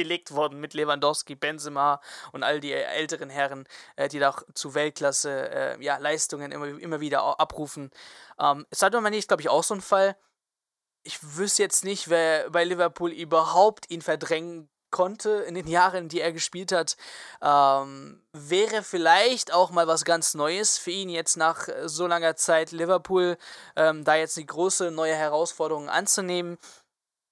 [0.00, 2.00] belegt worden mit Lewandowski, Benzema
[2.32, 6.68] und all die älteren Herren, äh, die da auch zu Weltklasse äh, ja, Leistungen immer,
[6.80, 7.90] immer wieder abrufen.
[8.38, 10.16] Ähm, Sadio Mane ist, glaube ich, auch so ein Fall.
[11.02, 16.22] Ich wüsste jetzt nicht, wer bei Liverpool überhaupt ihn verdrängen konnte in den Jahren, die
[16.22, 16.96] er gespielt hat.
[17.42, 22.72] Ähm, wäre vielleicht auch mal was ganz Neues für ihn jetzt nach so langer Zeit
[22.72, 23.36] Liverpool,
[23.76, 26.56] ähm, da jetzt eine große neue Herausforderung anzunehmen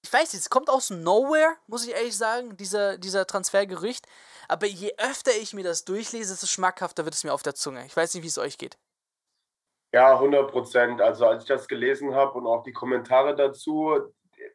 [0.01, 4.05] ich weiß, es kommt aus Nowhere, muss ich ehrlich sagen, dieser, dieser Transfergerücht.
[4.47, 7.85] Aber je öfter ich mir das durchlese, desto schmackhafter wird es mir auf der Zunge.
[7.85, 8.77] Ich weiß nicht, wie es euch geht.
[9.91, 11.01] Ja, 100 Prozent.
[11.01, 14.13] Also als ich das gelesen habe und auch die Kommentare dazu,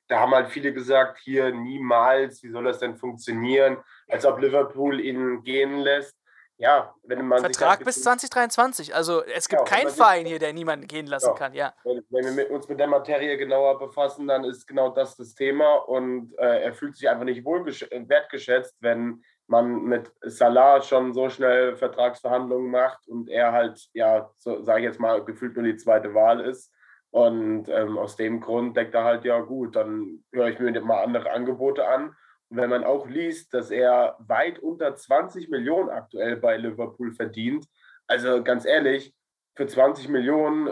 [0.09, 5.01] da haben halt viele gesagt, hier niemals, wie soll das denn funktionieren, als ob Liverpool
[5.01, 6.17] ihn gehen lässt
[6.57, 8.95] ja, wenn man Vertrag bis 2023.
[8.95, 11.35] Also es gibt ja, keinen Verein hier, der niemanden gehen lassen ja.
[11.35, 11.75] kann, ja.
[11.85, 15.35] Wenn, wenn wir mit uns mit der Materie genauer befassen, dann ist genau das das
[15.35, 21.13] Thema und äh, er fühlt sich einfach nicht wohl wertgeschätzt, wenn man mit Salah schon
[21.13, 25.65] so schnell Vertragsverhandlungen macht und er halt, ja, so, sage ich jetzt mal, gefühlt nur
[25.65, 26.73] die zweite Wahl ist.
[27.11, 31.05] Und ähm, aus dem Grund denkt er halt, ja gut, dann höre ich mir mal
[31.05, 32.17] andere Angebote an
[32.57, 37.67] wenn man auch liest, dass er weit unter 20 Millionen aktuell bei Liverpool verdient,
[38.07, 39.15] also ganz ehrlich,
[39.55, 40.71] für 20 Millionen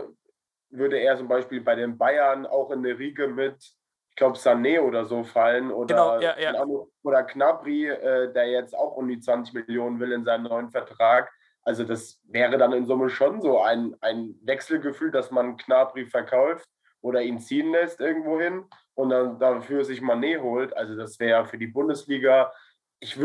[0.71, 3.57] würde er zum Beispiel bei den Bayern auch in eine Riege mit,
[4.11, 6.65] ich glaube, Sané oder so fallen oder, genau, ja, ja.
[7.03, 11.31] oder Knabri, äh, der jetzt auch um die 20 Millionen will in seinem neuen Vertrag.
[11.63, 16.69] Also das wäre dann in Summe schon so ein, ein Wechselgefühl, dass man Knabri verkauft
[17.01, 20.77] oder ihn ziehen lässt irgendwo hin und dann dafür sich Manet holt.
[20.77, 22.53] Also das wäre für die Bundesliga,
[23.03, 23.19] ich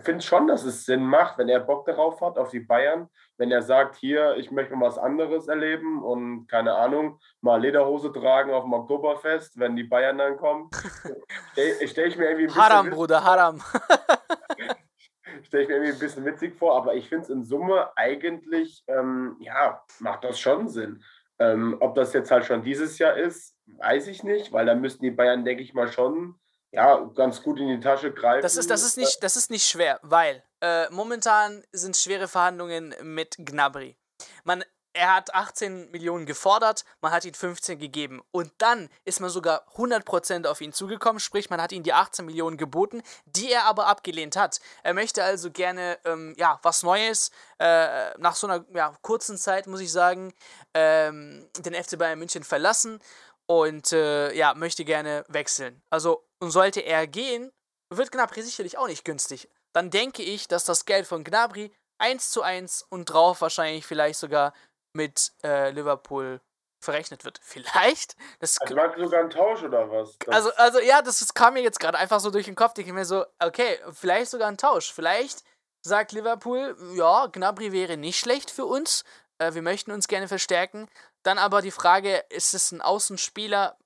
[0.00, 3.08] finde schon, dass es Sinn macht, wenn er Bock darauf hat, auf die Bayern,
[3.38, 8.52] wenn er sagt, hier, ich möchte was anderes erleben und keine Ahnung, mal Lederhose tragen
[8.52, 10.68] auf dem Oktoberfest, wenn die Bayern dann kommen.
[11.52, 13.62] Stelle stell ich mir irgendwie ein bisschen Haram, Bruder, Haram.
[15.44, 18.84] stelle ich mir irgendwie ein bisschen witzig vor, aber ich finde es in Summe eigentlich,
[18.86, 21.02] ähm, ja, macht das schon Sinn.
[21.42, 25.02] Ähm, ob das jetzt halt schon dieses Jahr ist, weiß ich nicht, weil da müssten
[25.02, 26.36] die Bayern, denke ich mal, schon
[26.70, 28.42] ja, ganz gut in die Tasche greifen.
[28.42, 32.94] Das ist, das ist, nicht, das ist nicht schwer, weil äh, momentan sind schwere Verhandlungen
[33.02, 33.96] mit Gnabry.
[34.44, 38.22] Man er hat 18 Millionen gefordert, man hat ihn 15 gegeben.
[38.30, 42.24] Und dann ist man sogar 100% auf ihn zugekommen, sprich, man hat ihm die 18
[42.24, 44.60] Millionen geboten, die er aber abgelehnt hat.
[44.82, 49.66] Er möchte also gerne, ähm, ja, was Neues, äh, nach so einer ja, kurzen Zeit,
[49.66, 50.32] muss ich sagen,
[50.74, 53.00] ähm, den FC Bayern München verlassen
[53.46, 55.82] und, äh, ja, möchte gerne wechseln.
[55.90, 57.52] Also, und sollte er gehen,
[57.90, 59.48] wird Gnabry sicherlich auch nicht günstig.
[59.72, 64.18] Dann denke ich, dass das Geld von Gnabry 1 zu 1 und drauf wahrscheinlich vielleicht
[64.18, 64.52] sogar
[64.92, 66.40] mit äh, Liverpool
[66.80, 67.40] verrechnet wird.
[67.42, 68.16] Vielleicht.
[68.40, 70.18] Das also du sogar einen Tausch oder was?
[70.18, 72.76] Das also, also ja, das, das kam mir jetzt gerade einfach so durch den Kopf.
[72.78, 74.92] Ich mir so, okay, vielleicht sogar ein Tausch.
[74.92, 75.44] Vielleicht
[75.82, 79.04] sagt Liverpool, ja, Gnabry wäre nicht schlecht für uns.
[79.38, 80.88] Äh, wir möchten uns gerne verstärken.
[81.22, 83.76] Dann aber die Frage, ist es ein Außenspieler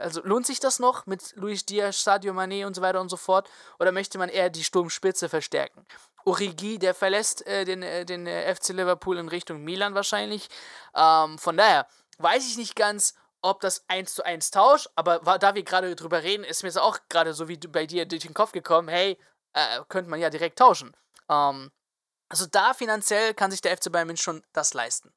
[0.00, 3.16] also lohnt sich das noch mit Luis Diaz, Sadio Mané und so weiter und so
[3.16, 3.48] fort?
[3.78, 5.86] Oder möchte man eher die Sturmspitze verstärken?
[6.24, 10.48] Origi, der verlässt äh, den, äh, den äh, FC Liverpool in Richtung Milan wahrscheinlich.
[10.94, 11.86] Ähm, von daher
[12.18, 16.22] weiß ich nicht ganz, ob das 1 zu 1 Tausch, aber da wir gerade drüber
[16.22, 19.18] reden, ist mir es auch gerade so wie bei dir durch den Kopf gekommen, hey,
[19.54, 20.94] äh, könnte man ja direkt tauschen.
[21.28, 21.70] Ähm,
[22.28, 25.12] also da finanziell kann sich der FC Bayern München schon das leisten.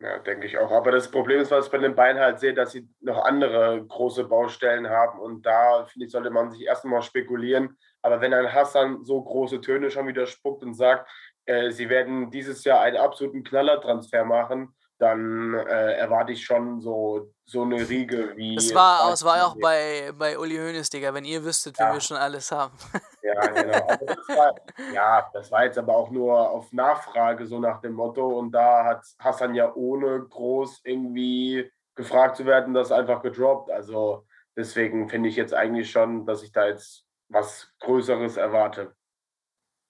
[0.00, 0.70] Ja, denke ich auch.
[0.70, 3.84] Aber das Problem ist, was ich bei den Bayern halt sehe, dass sie noch andere
[3.86, 5.20] große Baustellen haben.
[5.20, 7.76] Und da, finde ich, sollte man sich erstmal spekulieren.
[8.00, 11.10] Aber wenn ein Hassan so große Töne schon wieder spuckt und sagt,
[11.44, 17.32] äh, sie werden dieses Jahr einen absoluten Knallertransfer machen, dann äh, erwarte ich schon so,
[17.46, 18.54] so eine Riege wie.
[18.54, 21.88] Das war, das war auch bei, bei Uli Hoeneß, Digga, wenn ihr wüsstet, ja.
[21.88, 22.76] wie wir schon alles haben.
[23.22, 23.86] Ja, genau.
[24.06, 24.54] Das war,
[24.92, 28.26] ja, das war jetzt aber auch nur auf Nachfrage, so nach dem Motto.
[28.26, 33.70] Und da hat Hassan ja ohne groß irgendwie gefragt zu werden, das einfach gedroppt.
[33.70, 38.94] Also deswegen finde ich jetzt eigentlich schon, dass ich da jetzt was Größeres erwarte.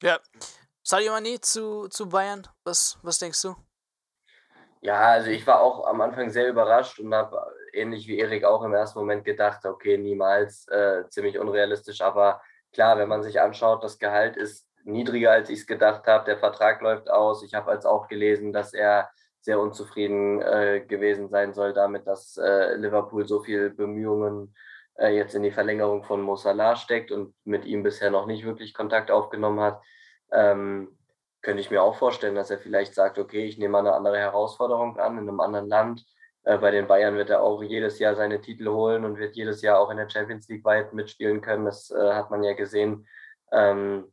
[0.03, 0.18] Ja.
[0.83, 3.57] Sadio Mane zu, zu Bayern, was, was denkst du?
[4.83, 7.38] Ja, also ich war auch am Anfang sehr überrascht und habe
[7.73, 12.01] ähnlich wie Erik auch im ersten Moment gedacht, okay, niemals, äh, ziemlich unrealistisch.
[12.01, 12.40] Aber
[12.73, 16.25] klar, wenn man sich anschaut, das Gehalt ist niedriger, als ich es gedacht habe.
[16.25, 17.43] Der Vertrag läuft aus.
[17.43, 22.37] Ich habe als auch gelesen, dass er sehr unzufrieden äh, gewesen sein soll damit, dass
[22.38, 24.55] äh, Liverpool so viel Bemühungen
[24.99, 28.45] äh, jetzt in die Verlängerung von Mo Salah steckt und mit ihm bisher noch nicht
[28.45, 29.83] wirklich Kontakt aufgenommen hat.
[30.33, 30.97] Ähm,
[31.42, 34.18] könnte ich mir auch vorstellen, dass er vielleicht sagt, okay, ich nehme mal eine andere
[34.18, 36.05] Herausforderung an in einem anderen Land.
[36.44, 39.62] Äh, bei den Bayern wird er auch jedes Jahr seine Titel holen und wird jedes
[39.62, 41.64] Jahr auch in der Champions League weit mitspielen können.
[41.64, 43.07] Das äh, hat man ja gesehen.
[43.53, 44.12] Ähm,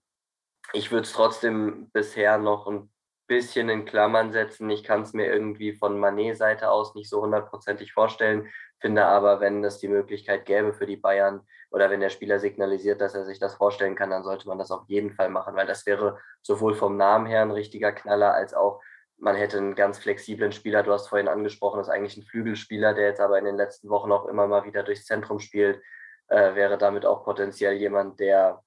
[0.73, 2.91] ich würde es trotzdem bisher noch ein
[3.27, 4.69] bisschen in Klammern setzen.
[4.69, 9.63] Ich kann es mir irgendwie von Manet-Seite aus nicht so hundertprozentig vorstellen, finde aber, wenn
[9.63, 13.39] es die Möglichkeit gäbe für die Bayern, oder wenn der Spieler signalisiert, dass er sich
[13.39, 16.75] das vorstellen kann, dann sollte man das auf jeden Fall machen, weil das wäre sowohl
[16.75, 18.82] vom Namen her ein richtiger Knaller, als auch
[19.19, 20.84] man hätte einen ganz flexiblen Spieler.
[20.84, 23.89] Du hast vorhin angesprochen, das ist eigentlich ein Flügelspieler, der jetzt aber in den letzten
[23.89, 25.82] Wochen auch immer mal wieder durchs Zentrum spielt,
[26.27, 28.63] äh, wäre damit auch potenziell jemand, der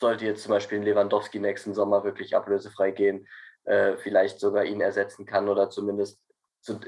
[0.00, 3.28] sollte jetzt zum Beispiel Lewandowski nächsten Sommer wirklich ablösefrei gehen,
[3.64, 6.20] äh, vielleicht sogar ihn ersetzen kann oder zumindest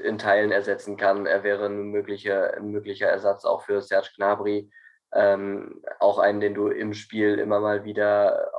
[0.03, 1.27] in Teilen ersetzen kann.
[1.27, 4.71] Er wäre ein möglicher, ein möglicher Ersatz auch für Serge Gnabry
[5.13, 8.51] ähm, auch einen, den du im Spiel immer mal wieder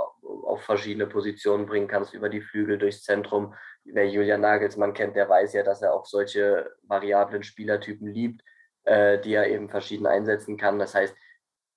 [0.44, 3.54] auf verschiedene Positionen bringen kannst, über die Flügel, durchs Zentrum.
[3.84, 8.42] Wer Julian Nagelsmann kennt, der weiß ja, dass er auch solche variablen Spielertypen liebt,
[8.84, 10.78] äh, die er eben verschieden einsetzen kann.
[10.78, 11.16] Das heißt,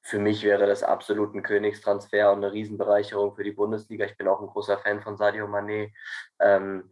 [0.04, 4.06] für mich wäre das absolut ein Königstransfer und eine Riesenbereicherung für die Bundesliga.
[4.06, 5.92] Ich bin auch ein großer Fan von Sadio Mané.
[6.40, 6.90] Ähm,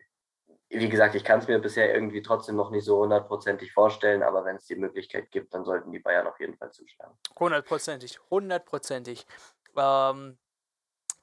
[0.70, 4.46] wie gesagt, ich kann es mir bisher irgendwie trotzdem noch nicht so hundertprozentig vorstellen, aber
[4.46, 7.18] wenn es die Möglichkeit gibt, dann sollten die Bayern auf jeden Fall zuschlagen.
[7.40, 9.26] Hundertprozentig, hundertprozentig.
[9.76, 10.38] Ähm,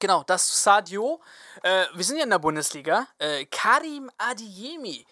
[0.01, 1.21] genau, das Sadio.
[1.63, 3.07] Äh, wir sind ja in der Bundesliga.
[3.19, 5.07] Äh, Karim Adiemi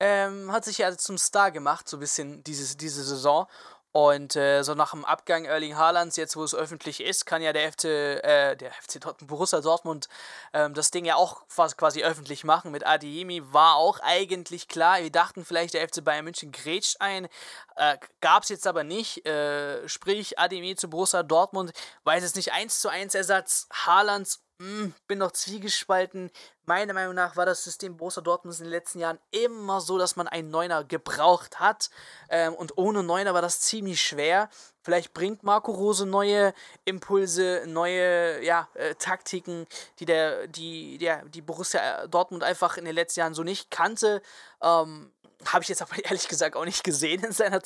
[0.00, 3.46] ähm, hat sich ja zum Star gemacht, so ein bisschen dieses, diese Saison.
[3.92, 7.54] Und äh, so nach dem Abgang Erling Haalands, jetzt wo es öffentlich ist, kann ja
[7.54, 10.08] der FC, äh, der FC Dortmund, Borussia Dortmund
[10.52, 12.70] ähm, das Ding ja auch fast quasi öffentlich machen.
[12.70, 15.00] Mit Adiemi war auch eigentlich klar.
[15.00, 17.28] Wir dachten vielleicht, der FC Bayern München grätscht ein.
[17.76, 19.24] Äh, Gab es jetzt aber nicht.
[19.26, 21.72] Äh, sprich, Adiemi zu Borussia Dortmund,
[22.04, 26.30] weil es nicht 1 zu 1 Ersatz Haalands hm, bin noch zwiegespalten.
[26.64, 30.16] Meiner Meinung nach war das System Borussia Dortmund in den letzten Jahren immer so, dass
[30.16, 31.90] man einen Neuner gebraucht hat.
[32.28, 34.50] Ähm, und ohne Neuner war das ziemlich schwer.
[34.82, 36.52] Vielleicht bringt Marco Rose neue
[36.84, 39.68] Impulse, neue ja, äh, Taktiken,
[40.00, 44.22] die der, die, der, die Borussia Dortmund einfach in den letzten Jahren so nicht kannte.
[44.60, 45.12] Ähm,
[45.46, 47.60] habe ich jetzt aber ehrlich gesagt auch nicht gesehen in seiner,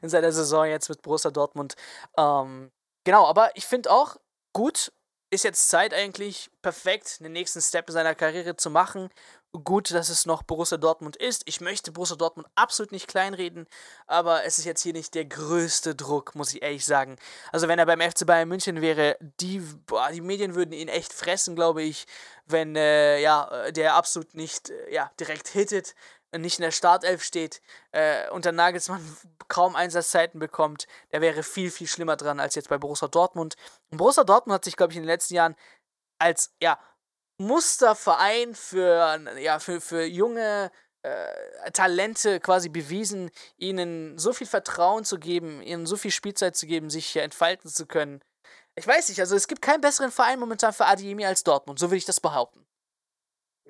[0.00, 1.74] in seiner Saison jetzt mit Borussia Dortmund.
[2.16, 2.70] Ähm,
[3.04, 4.16] genau, aber ich finde auch
[4.54, 4.92] gut,
[5.30, 9.10] ist jetzt Zeit eigentlich perfekt, den nächsten Step in seiner Karriere zu machen.
[9.52, 11.42] Gut, dass es noch Borussia Dortmund ist.
[11.46, 13.66] Ich möchte Borussia Dortmund absolut nicht kleinreden,
[14.06, 17.16] aber es ist jetzt hier nicht der größte Druck, muss ich ehrlich sagen.
[17.50, 21.12] Also wenn er beim FC Bayern München wäre, die, boah, die Medien würden ihn echt
[21.12, 22.06] fressen, glaube ich,
[22.46, 25.94] wenn äh, ja, der absolut nicht äh, ja, direkt hittet
[26.36, 27.62] nicht in der Startelf steht
[27.92, 29.02] äh, und der Nagelsmann
[29.48, 33.56] kaum Einsatzzeiten bekommt, der wäre viel, viel schlimmer dran als jetzt bei Borussia Dortmund.
[33.90, 35.56] Und Borussia Dortmund hat sich, glaube ich, in den letzten Jahren
[36.18, 36.78] als ja,
[37.38, 40.70] Musterverein für, ja, für, für junge
[41.02, 46.66] äh, Talente quasi bewiesen, ihnen so viel Vertrauen zu geben, ihnen so viel Spielzeit zu
[46.66, 48.20] geben, sich hier entfalten zu können.
[48.74, 51.86] Ich weiß nicht, also es gibt keinen besseren Verein momentan für Adiemi als Dortmund, so
[51.86, 52.67] würde ich das behaupten.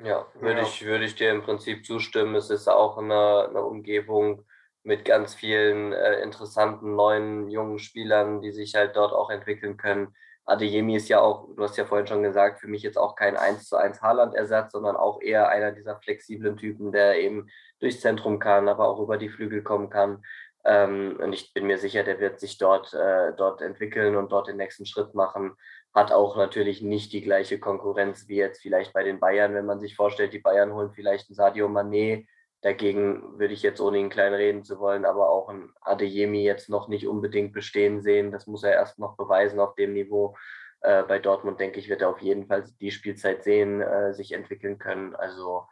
[0.02, 0.66] Ja, würde ja.
[0.66, 2.34] ich, würde ich dir im Prinzip zustimmen.
[2.36, 4.44] Es ist auch eine, eine Umgebung
[4.82, 10.14] mit ganz vielen äh, interessanten neuen jungen Spielern, die sich halt dort auch entwickeln können.
[10.44, 13.36] Adeyemi ist ja auch, du hast ja vorhin schon gesagt, für mich jetzt auch kein
[13.36, 18.38] 1 zu 1 Haaland-Ersatz, sondern auch eher einer dieser flexiblen Typen, der eben durchs Zentrum
[18.38, 20.22] kann, aber auch über die Flügel kommen kann.
[20.64, 24.48] Ähm, und ich bin mir sicher, der wird sich dort, äh, dort entwickeln und dort
[24.48, 25.54] den nächsten Schritt machen.
[25.98, 29.80] Hat auch natürlich nicht die gleiche Konkurrenz wie jetzt vielleicht bei den Bayern, wenn man
[29.80, 32.26] sich vorstellt, die Bayern holen vielleicht einen Sadio Mané,
[32.60, 36.68] Dagegen würde ich jetzt, ohne ihn klein reden zu wollen, aber auch ein Adeyemi jetzt
[36.68, 38.32] noch nicht unbedingt bestehen sehen.
[38.32, 40.36] Das muss er erst noch beweisen auf dem Niveau.
[40.80, 44.32] Äh, bei Dortmund, denke ich, wird er auf jeden Fall die Spielzeit sehen, äh, sich
[44.32, 45.14] entwickeln können.
[45.14, 45.68] Also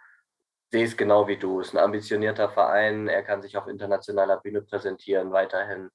[0.71, 1.59] sehe es genau wie du.
[1.59, 3.09] Ist ein ambitionierter Verein.
[3.09, 5.91] Er kann sich auf internationaler Bühne präsentieren weiterhin.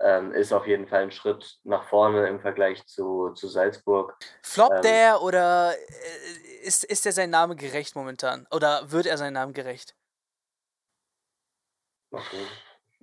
[0.00, 4.16] Ähm, ist auf jeden Fall ein Schritt nach vorne im Vergleich zu, zu Salzburg.
[4.42, 8.46] Floppt ähm, der oder äh, ist, ist er sein Name gerecht momentan?
[8.50, 9.94] Oder wird er seinen Namen gerecht?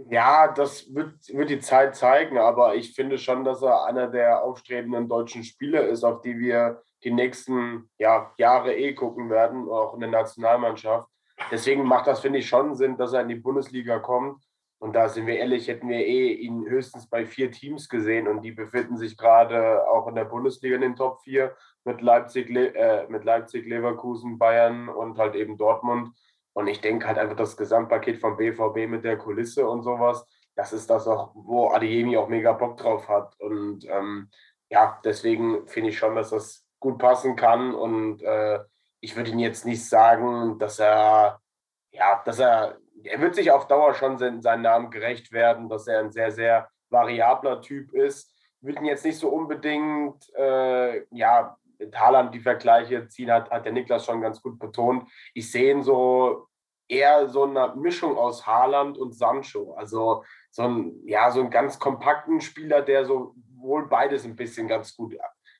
[0.09, 4.43] Ja, das wird, wird die Zeit zeigen, aber ich finde schon, dass er einer der
[4.43, 9.93] aufstrebenden deutschen Spieler ist, auf die wir die nächsten ja, Jahre eh gucken werden, auch
[9.93, 11.07] in der Nationalmannschaft.
[11.49, 14.43] Deswegen macht das, finde ich, schon Sinn, dass er in die Bundesliga kommt.
[14.81, 18.41] Und da sind wir ehrlich, hätten wir eh ihn höchstens bei vier Teams gesehen und
[18.41, 23.05] die befinden sich gerade auch in der Bundesliga in den Top 4 mit Leipzig, äh,
[23.07, 26.09] mit Leipzig, Leverkusen, Bayern und halt eben Dortmund.
[26.53, 30.73] Und ich denke halt einfach das Gesamtpaket vom BVB mit der Kulisse und sowas, das
[30.73, 33.39] ist das auch, wo Adeyemi auch mega Bock drauf hat.
[33.39, 34.29] Und ähm,
[34.69, 37.75] ja, deswegen finde ich schon, dass das gut passen kann.
[37.75, 38.59] Und äh,
[38.99, 41.39] ich würde ihn jetzt nicht sagen, dass er,
[41.91, 45.99] ja, dass er, er wird sich auf Dauer schon seinen, Namen gerecht werden, dass er
[45.99, 48.33] ein sehr, sehr variabler Typ ist.
[48.61, 53.65] Würde ihn jetzt nicht so unbedingt, äh, ja, mit Haaland die Vergleiche ziehen, hat, hat
[53.65, 55.09] der Niklas schon ganz gut betont.
[55.33, 56.47] Ich sehe ihn so
[56.87, 59.73] eher so eine Mischung aus Haaland und Sancho.
[59.73, 64.67] Also so ein, ja, so einen ganz kompakten Spieler, der so wohl beides ein bisschen
[64.67, 65.15] ganz gut,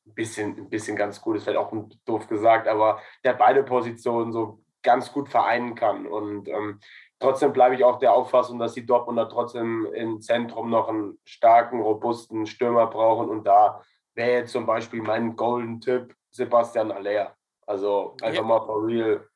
[0.06, 1.74] ein bisschen, ein bisschen ganz gut ist, vielleicht auch
[2.06, 6.06] doof gesagt, aber der beide Positionen so ganz gut vereinen kann.
[6.06, 6.80] Und ähm,
[7.22, 11.80] trotzdem bleibe ich auch der Auffassung, dass die Dortmunder trotzdem im Zentrum noch einen starken,
[11.80, 13.30] robusten Stürmer brauchen.
[13.30, 13.82] Und da
[14.16, 17.36] wäre jetzt zum Beispiel mein Golden Tipp Sebastian Aller.
[17.66, 18.44] Also einfach ja.
[18.44, 19.28] mal for real.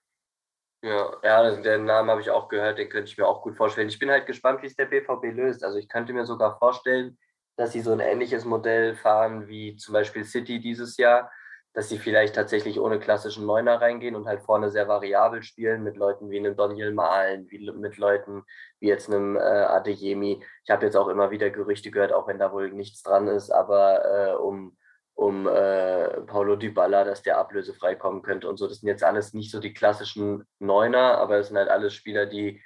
[0.84, 3.88] Ja, ja, den Namen habe ich auch gehört, den könnte ich mir auch gut vorstellen.
[3.88, 5.64] Ich bin halt gespannt, wie es der BVB löst.
[5.64, 7.18] Also ich könnte mir sogar vorstellen,
[7.56, 11.32] dass sie so ein ähnliches Modell fahren wie zum Beispiel City dieses Jahr,
[11.76, 15.98] dass sie vielleicht tatsächlich ohne klassischen Neuner reingehen und halt vorne sehr variabel spielen mit
[15.98, 18.44] Leuten wie einem Daniel Mahlen, wie mit Leuten
[18.80, 20.42] wie jetzt einem äh, Adeyemi.
[20.64, 23.52] Ich habe jetzt auch immer wieder Gerüchte gehört, auch wenn da wohl nichts dran ist,
[23.52, 24.78] aber äh, um
[25.16, 28.68] um äh, Paulo Dybala, dass der ablösefrei kommen könnte und so.
[28.68, 32.26] Das sind jetzt alles nicht so die klassischen Neuner, aber es sind halt alles Spieler,
[32.26, 32.62] die,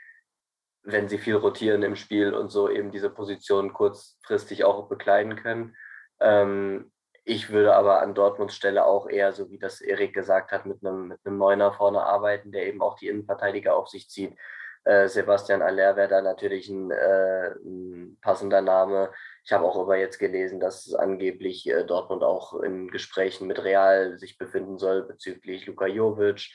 [0.81, 5.75] wenn sie viel rotieren im Spiel und so, eben diese Position kurzfristig auch bekleiden können.
[6.19, 6.91] Ähm,
[7.25, 10.85] ich würde aber an Dortmunds Stelle auch eher, so wie das Erik gesagt hat, mit
[10.85, 14.35] einem, mit einem Neuner vorne arbeiten, der eben auch die Innenverteidiger auf sich zieht.
[14.85, 19.11] Äh, Sebastian Aller wäre da natürlich ein, äh, ein, passender Name.
[19.43, 24.17] Ich habe auch aber jetzt gelesen, dass angeblich äh, Dortmund auch in Gesprächen mit Real
[24.17, 26.49] sich befinden soll bezüglich Luka Jovic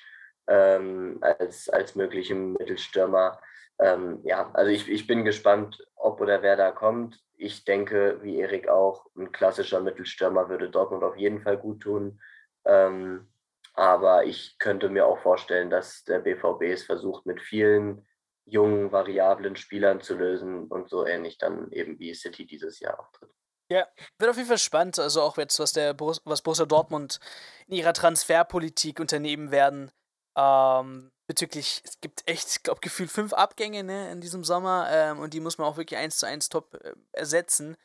[0.48, 3.40] ähm, als, als möglichem Mittelstürmer.
[3.78, 7.20] Ähm, ja, also ich, ich bin gespannt, ob oder wer da kommt.
[7.36, 12.20] Ich denke, wie Erik auch, ein klassischer Mittelstürmer würde Dortmund auf jeden Fall gut tun.
[12.64, 13.28] Ähm,
[13.74, 18.06] aber ich könnte mir auch vorstellen, dass der BVB es versucht, mit vielen
[18.46, 23.30] jungen, variablen Spielern zu lösen und so ähnlich dann eben wie City dieses Jahr auftritt.
[23.70, 27.18] Ja, wird auf jeden Fall spannend, also auch jetzt, was der Borus was Borussia Dortmund
[27.66, 29.90] in ihrer Transferpolitik unternehmen werden.
[30.36, 35.18] Ähm, bezüglich, es gibt echt, ich glaube, gefühlt fünf Abgänge ne, in diesem Sommer ähm,
[35.18, 37.76] und die muss man auch wirklich eins zu eins top äh, ersetzen.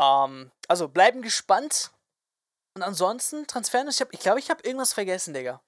[0.00, 1.92] Ähm, also bleiben gespannt.
[2.76, 5.60] Und ansonsten, Transfer, ich glaube, ich, glaub, ich habe irgendwas vergessen, Digga.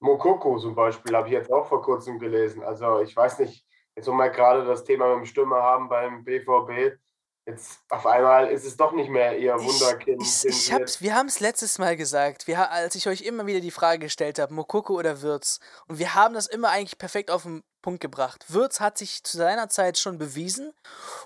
[0.00, 2.62] Mokoko zum Beispiel habe ich jetzt auch vor kurzem gelesen.
[2.62, 3.66] Also ich weiß nicht,
[3.96, 6.98] jetzt wo wir gerade das Thema mit dem Stürmer haben beim BVB,
[7.46, 10.22] jetzt auf einmal ist es doch nicht mehr ihr Wunderkind.
[10.22, 13.46] Ich, ich, ich hab's, wir haben es letztes Mal gesagt, wir, als ich euch immer
[13.46, 15.60] wieder die Frage gestellt habe, Mokoko oder Würz.
[15.86, 18.46] Und wir haben das immer eigentlich perfekt auf den Punkt gebracht.
[18.48, 20.72] Würz hat sich zu seiner Zeit schon bewiesen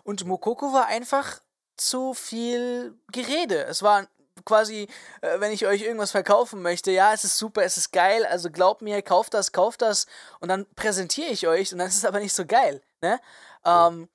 [0.02, 1.40] und Mokoko war einfach
[1.76, 3.64] zu viel Gerede.
[3.64, 4.08] Es war
[4.44, 4.88] quasi,
[5.20, 8.50] äh, wenn ich euch irgendwas verkaufen möchte, ja, es ist super, es ist geil, also
[8.50, 10.06] glaubt mir, kauft das, kauft das
[10.40, 13.20] und dann präsentiere ich euch und dann ist es aber nicht so geil, ne?
[13.64, 13.88] Ja.
[13.88, 14.08] Ähm,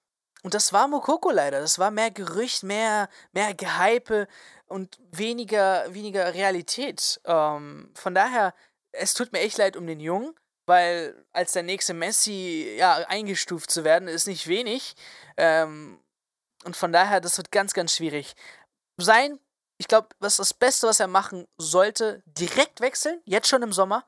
[0.44, 4.28] und das war Mokoko leider, das war mehr Gerücht, mehr, mehr Gehype
[4.68, 7.22] und weniger, weniger Realität.
[7.26, 8.54] Ähm, von daher,
[8.92, 10.36] es tut mir echt leid um den Jungen,
[10.66, 14.96] weil als der nächste Messi ja, eingestuft zu werden, ist nicht wenig.
[15.38, 16.00] Ähm,
[16.66, 18.36] und von daher, das wird ganz, ganz schwierig.
[18.98, 19.40] Sein,
[19.78, 24.06] ich glaube, was das Beste, was er machen sollte, direkt wechseln, jetzt schon im Sommer,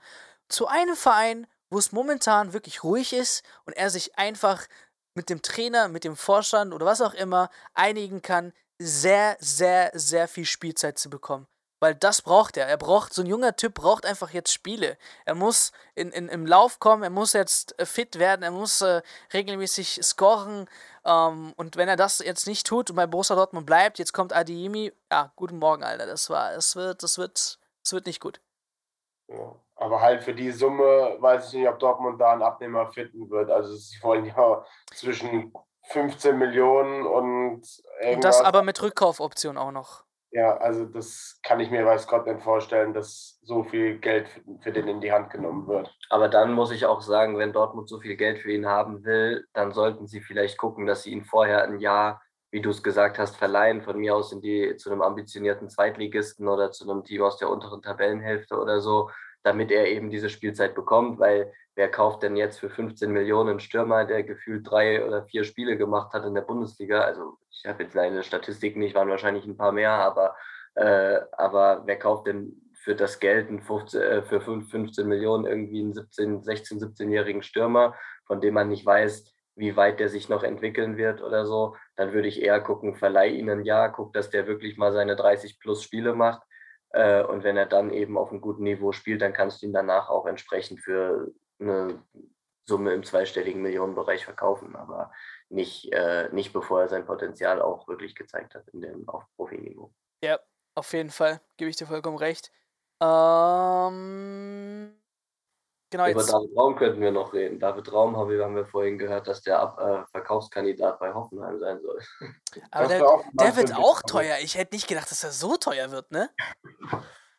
[0.50, 4.68] zu einem Verein, wo es momentan wirklich ruhig ist und er sich einfach
[5.16, 10.28] mit dem Trainer, mit dem Vorstand oder was auch immer einigen kann, sehr, sehr, sehr
[10.28, 11.48] viel Spielzeit zu bekommen.
[11.82, 12.68] Weil das braucht er.
[12.68, 14.98] Er braucht, so ein junger Typ braucht einfach jetzt Spiele.
[15.26, 18.82] Er muss in, in, im Lauf kommen, er muss jetzt äh, fit werden, er muss
[18.82, 19.02] äh,
[19.34, 20.70] regelmäßig scoren.
[21.04, 24.34] Ähm, und wenn er das jetzt nicht tut und bei Borussia Dortmund bleibt, jetzt kommt
[24.34, 26.06] Adiemi, ja, guten Morgen, Alter.
[26.06, 28.40] Das war, es wird, das wird, das wird nicht gut.
[29.28, 29.56] Ja.
[29.76, 33.52] Aber halt für die Summe weiß ich nicht, ob Dortmund da einen Abnehmer finden wird.
[33.52, 35.54] Also sie wollen ja zwischen
[35.90, 37.62] 15 Millionen und
[38.02, 38.16] irgendwas.
[38.16, 40.06] Und das aber mit Rückkaufoption auch noch.
[40.32, 44.28] Ja, also das kann ich mir weiß Gott nicht vorstellen, dass so viel Geld
[44.62, 45.96] für den in die Hand genommen wird.
[46.10, 49.46] Aber dann muss ich auch sagen, wenn Dortmund so viel Geld für ihn haben will,
[49.54, 52.22] dann sollten sie vielleicht gucken, dass sie ihn vorher ein Jahr,
[52.52, 56.50] wie du es gesagt hast, verleihen, von mir aus in die, zu einem ambitionierten Zweitligisten
[56.50, 59.10] oder zu einem Team aus der unteren Tabellenhälfte oder so,
[59.46, 63.60] damit er eben diese Spielzeit bekommt, weil wer kauft denn jetzt für 15 Millionen einen
[63.60, 67.02] Stürmer, der gefühlt drei oder vier Spiele gemacht hat in der Bundesliga?
[67.02, 70.36] Also ich habe jetzt leider Statistiken nicht, waren wahrscheinlich ein paar mehr, aber,
[70.74, 75.94] äh, aber wer kauft denn für das Geld 15, äh, für 15 Millionen irgendwie einen
[75.94, 77.94] 17, 16, 17-jährigen Stürmer,
[78.26, 82.14] von dem man nicht weiß, wie weit der sich noch entwickeln wird oder so, dann
[82.14, 85.60] würde ich eher gucken, verleih ihn ein Jahr, guck, dass der wirklich mal seine 30
[85.60, 86.42] plus Spiele macht
[87.24, 90.10] und wenn er dann eben auf einem guten Niveau spielt, dann kannst du ihn danach
[90.10, 92.02] auch entsprechend für eine
[92.66, 95.12] Summe im zweistelligen Millionenbereich verkaufen, aber
[95.50, 99.94] nicht, äh, nicht bevor er sein Potenzial auch wirklich gezeigt hat in dem auf Profiniveau.
[100.24, 100.40] Ja,
[100.74, 102.52] auf jeden Fall, gebe ich dir vollkommen recht.
[103.02, 104.96] Ähm,
[105.92, 107.60] Genau, Über David Raum könnten wir noch reden.
[107.60, 111.60] David Raum haben wir, haben wir vorhin gehört, dass der Ab äh, Verkaufskandidat bei Hoffenheim
[111.60, 112.00] sein soll.
[112.72, 114.38] Aber der, der wird auch teuer.
[114.42, 116.30] Ich hätte nicht gedacht, dass er so teuer wird, ne?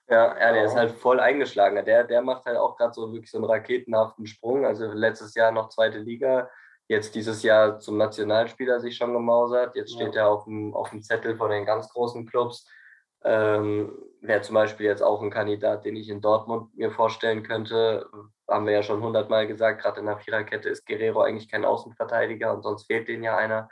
[0.08, 1.84] Ja, ja, der ist halt voll eingeschlagen.
[1.84, 4.64] Der, der macht halt auch gerade so wirklich so einen raketenhaften Sprung.
[4.64, 6.48] Also letztes Jahr noch zweite Liga,
[6.86, 9.74] jetzt dieses Jahr zum Nationalspieler sich schon gemausert.
[9.74, 10.22] Jetzt steht ja.
[10.22, 12.68] er auf dem, auf dem Zettel von den ganz großen Clubs.
[13.24, 18.06] Ähm, Wäre zum Beispiel jetzt auch ein Kandidat, den ich in Dortmund mir vorstellen könnte,
[18.48, 22.52] haben wir ja schon hundertmal gesagt, gerade in der Viererkette ist Guerrero eigentlich kein Außenverteidiger
[22.52, 23.68] und sonst fehlt denen ja einer.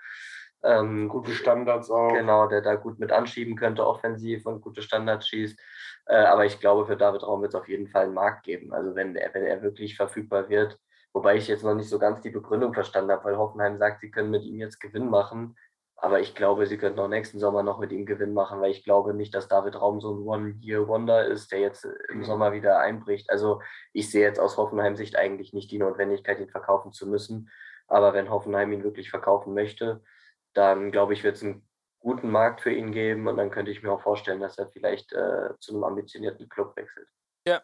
[0.63, 2.13] Ähm, gute Standards auch.
[2.13, 5.61] Genau, der da gut mit anschieben könnte, offensiv und gute Standards schießt.
[6.07, 8.73] Äh, aber ich glaube, für David Raum wird es auf jeden Fall einen Markt geben.
[8.73, 10.79] Also wenn er, wenn er wirklich verfügbar wird,
[11.13, 14.11] wobei ich jetzt noch nicht so ganz die Begründung verstanden habe, weil Hoffenheim sagt, sie
[14.11, 15.57] können mit ihm jetzt Gewinn machen.
[15.97, 18.85] Aber ich glaube, sie könnten auch nächsten Sommer noch mit ihm Gewinn machen, weil ich
[18.85, 22.25] glaube nicht, dass David Raum so ein One-Year-Wonder ist, der jetzt im mhm.
[22.25, 23.31] Sommer wieder einbricht.
[23.31, 23.61] Also
[23.93, 27.51] ich sehe jetzt aus Hoffenheim-Sicht eigentlich nicht die Notwendigkeit, ihn verkaufen zu müssen.
[27.87, 30.03] Aber wenn Hoffenheim ihn wirklich verkaufen möchte,
[30.53, 31.67] dann glaube ich, wird es einen
[32.01, 35.13] guten Markt für ihn geben und dann könnte ich mir auch vorstellen, dass er vielleicht
[35.13, 37.09] äh, zu einem ambitionierten Club wechselt.
[37.47, 37.63] Ja.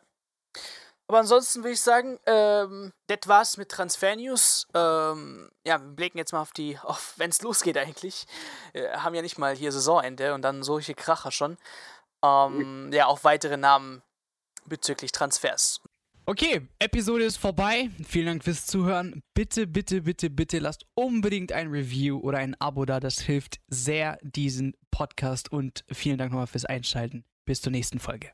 [1.10, 4.68] Aber ansonsten würde ich sagen, ähm, das war's mit Transfer News.
[4.74, 8.28] Ähm, ja, wir blicken jetzt mal auf die, auf wenn es losgeht eigentlich.
[8.72, 11.56] Wir haben ja nicht mal hier Saisonende und dann solche Kracher schon.
[12.24, 14.02] Ähm, ja, auch weitere Namen
[14.66, 15.80] bezüglich Transfers.
[16.26, 17.90] Okay, Episode ist vorbei.
[18.06, 19.24] Vielen Dank fürs Zuhören.
[19.34, 23.00] Bitte, bitte, bitte, bitte lasst unbedingt ein Review oder ein Abo da.
[23.00, 27.24] Das hilft sehr diesen Podcast und vielen Dank nochmal fürs Einschalten.
[27.46, 28.30] Bis zur nächsten Folge.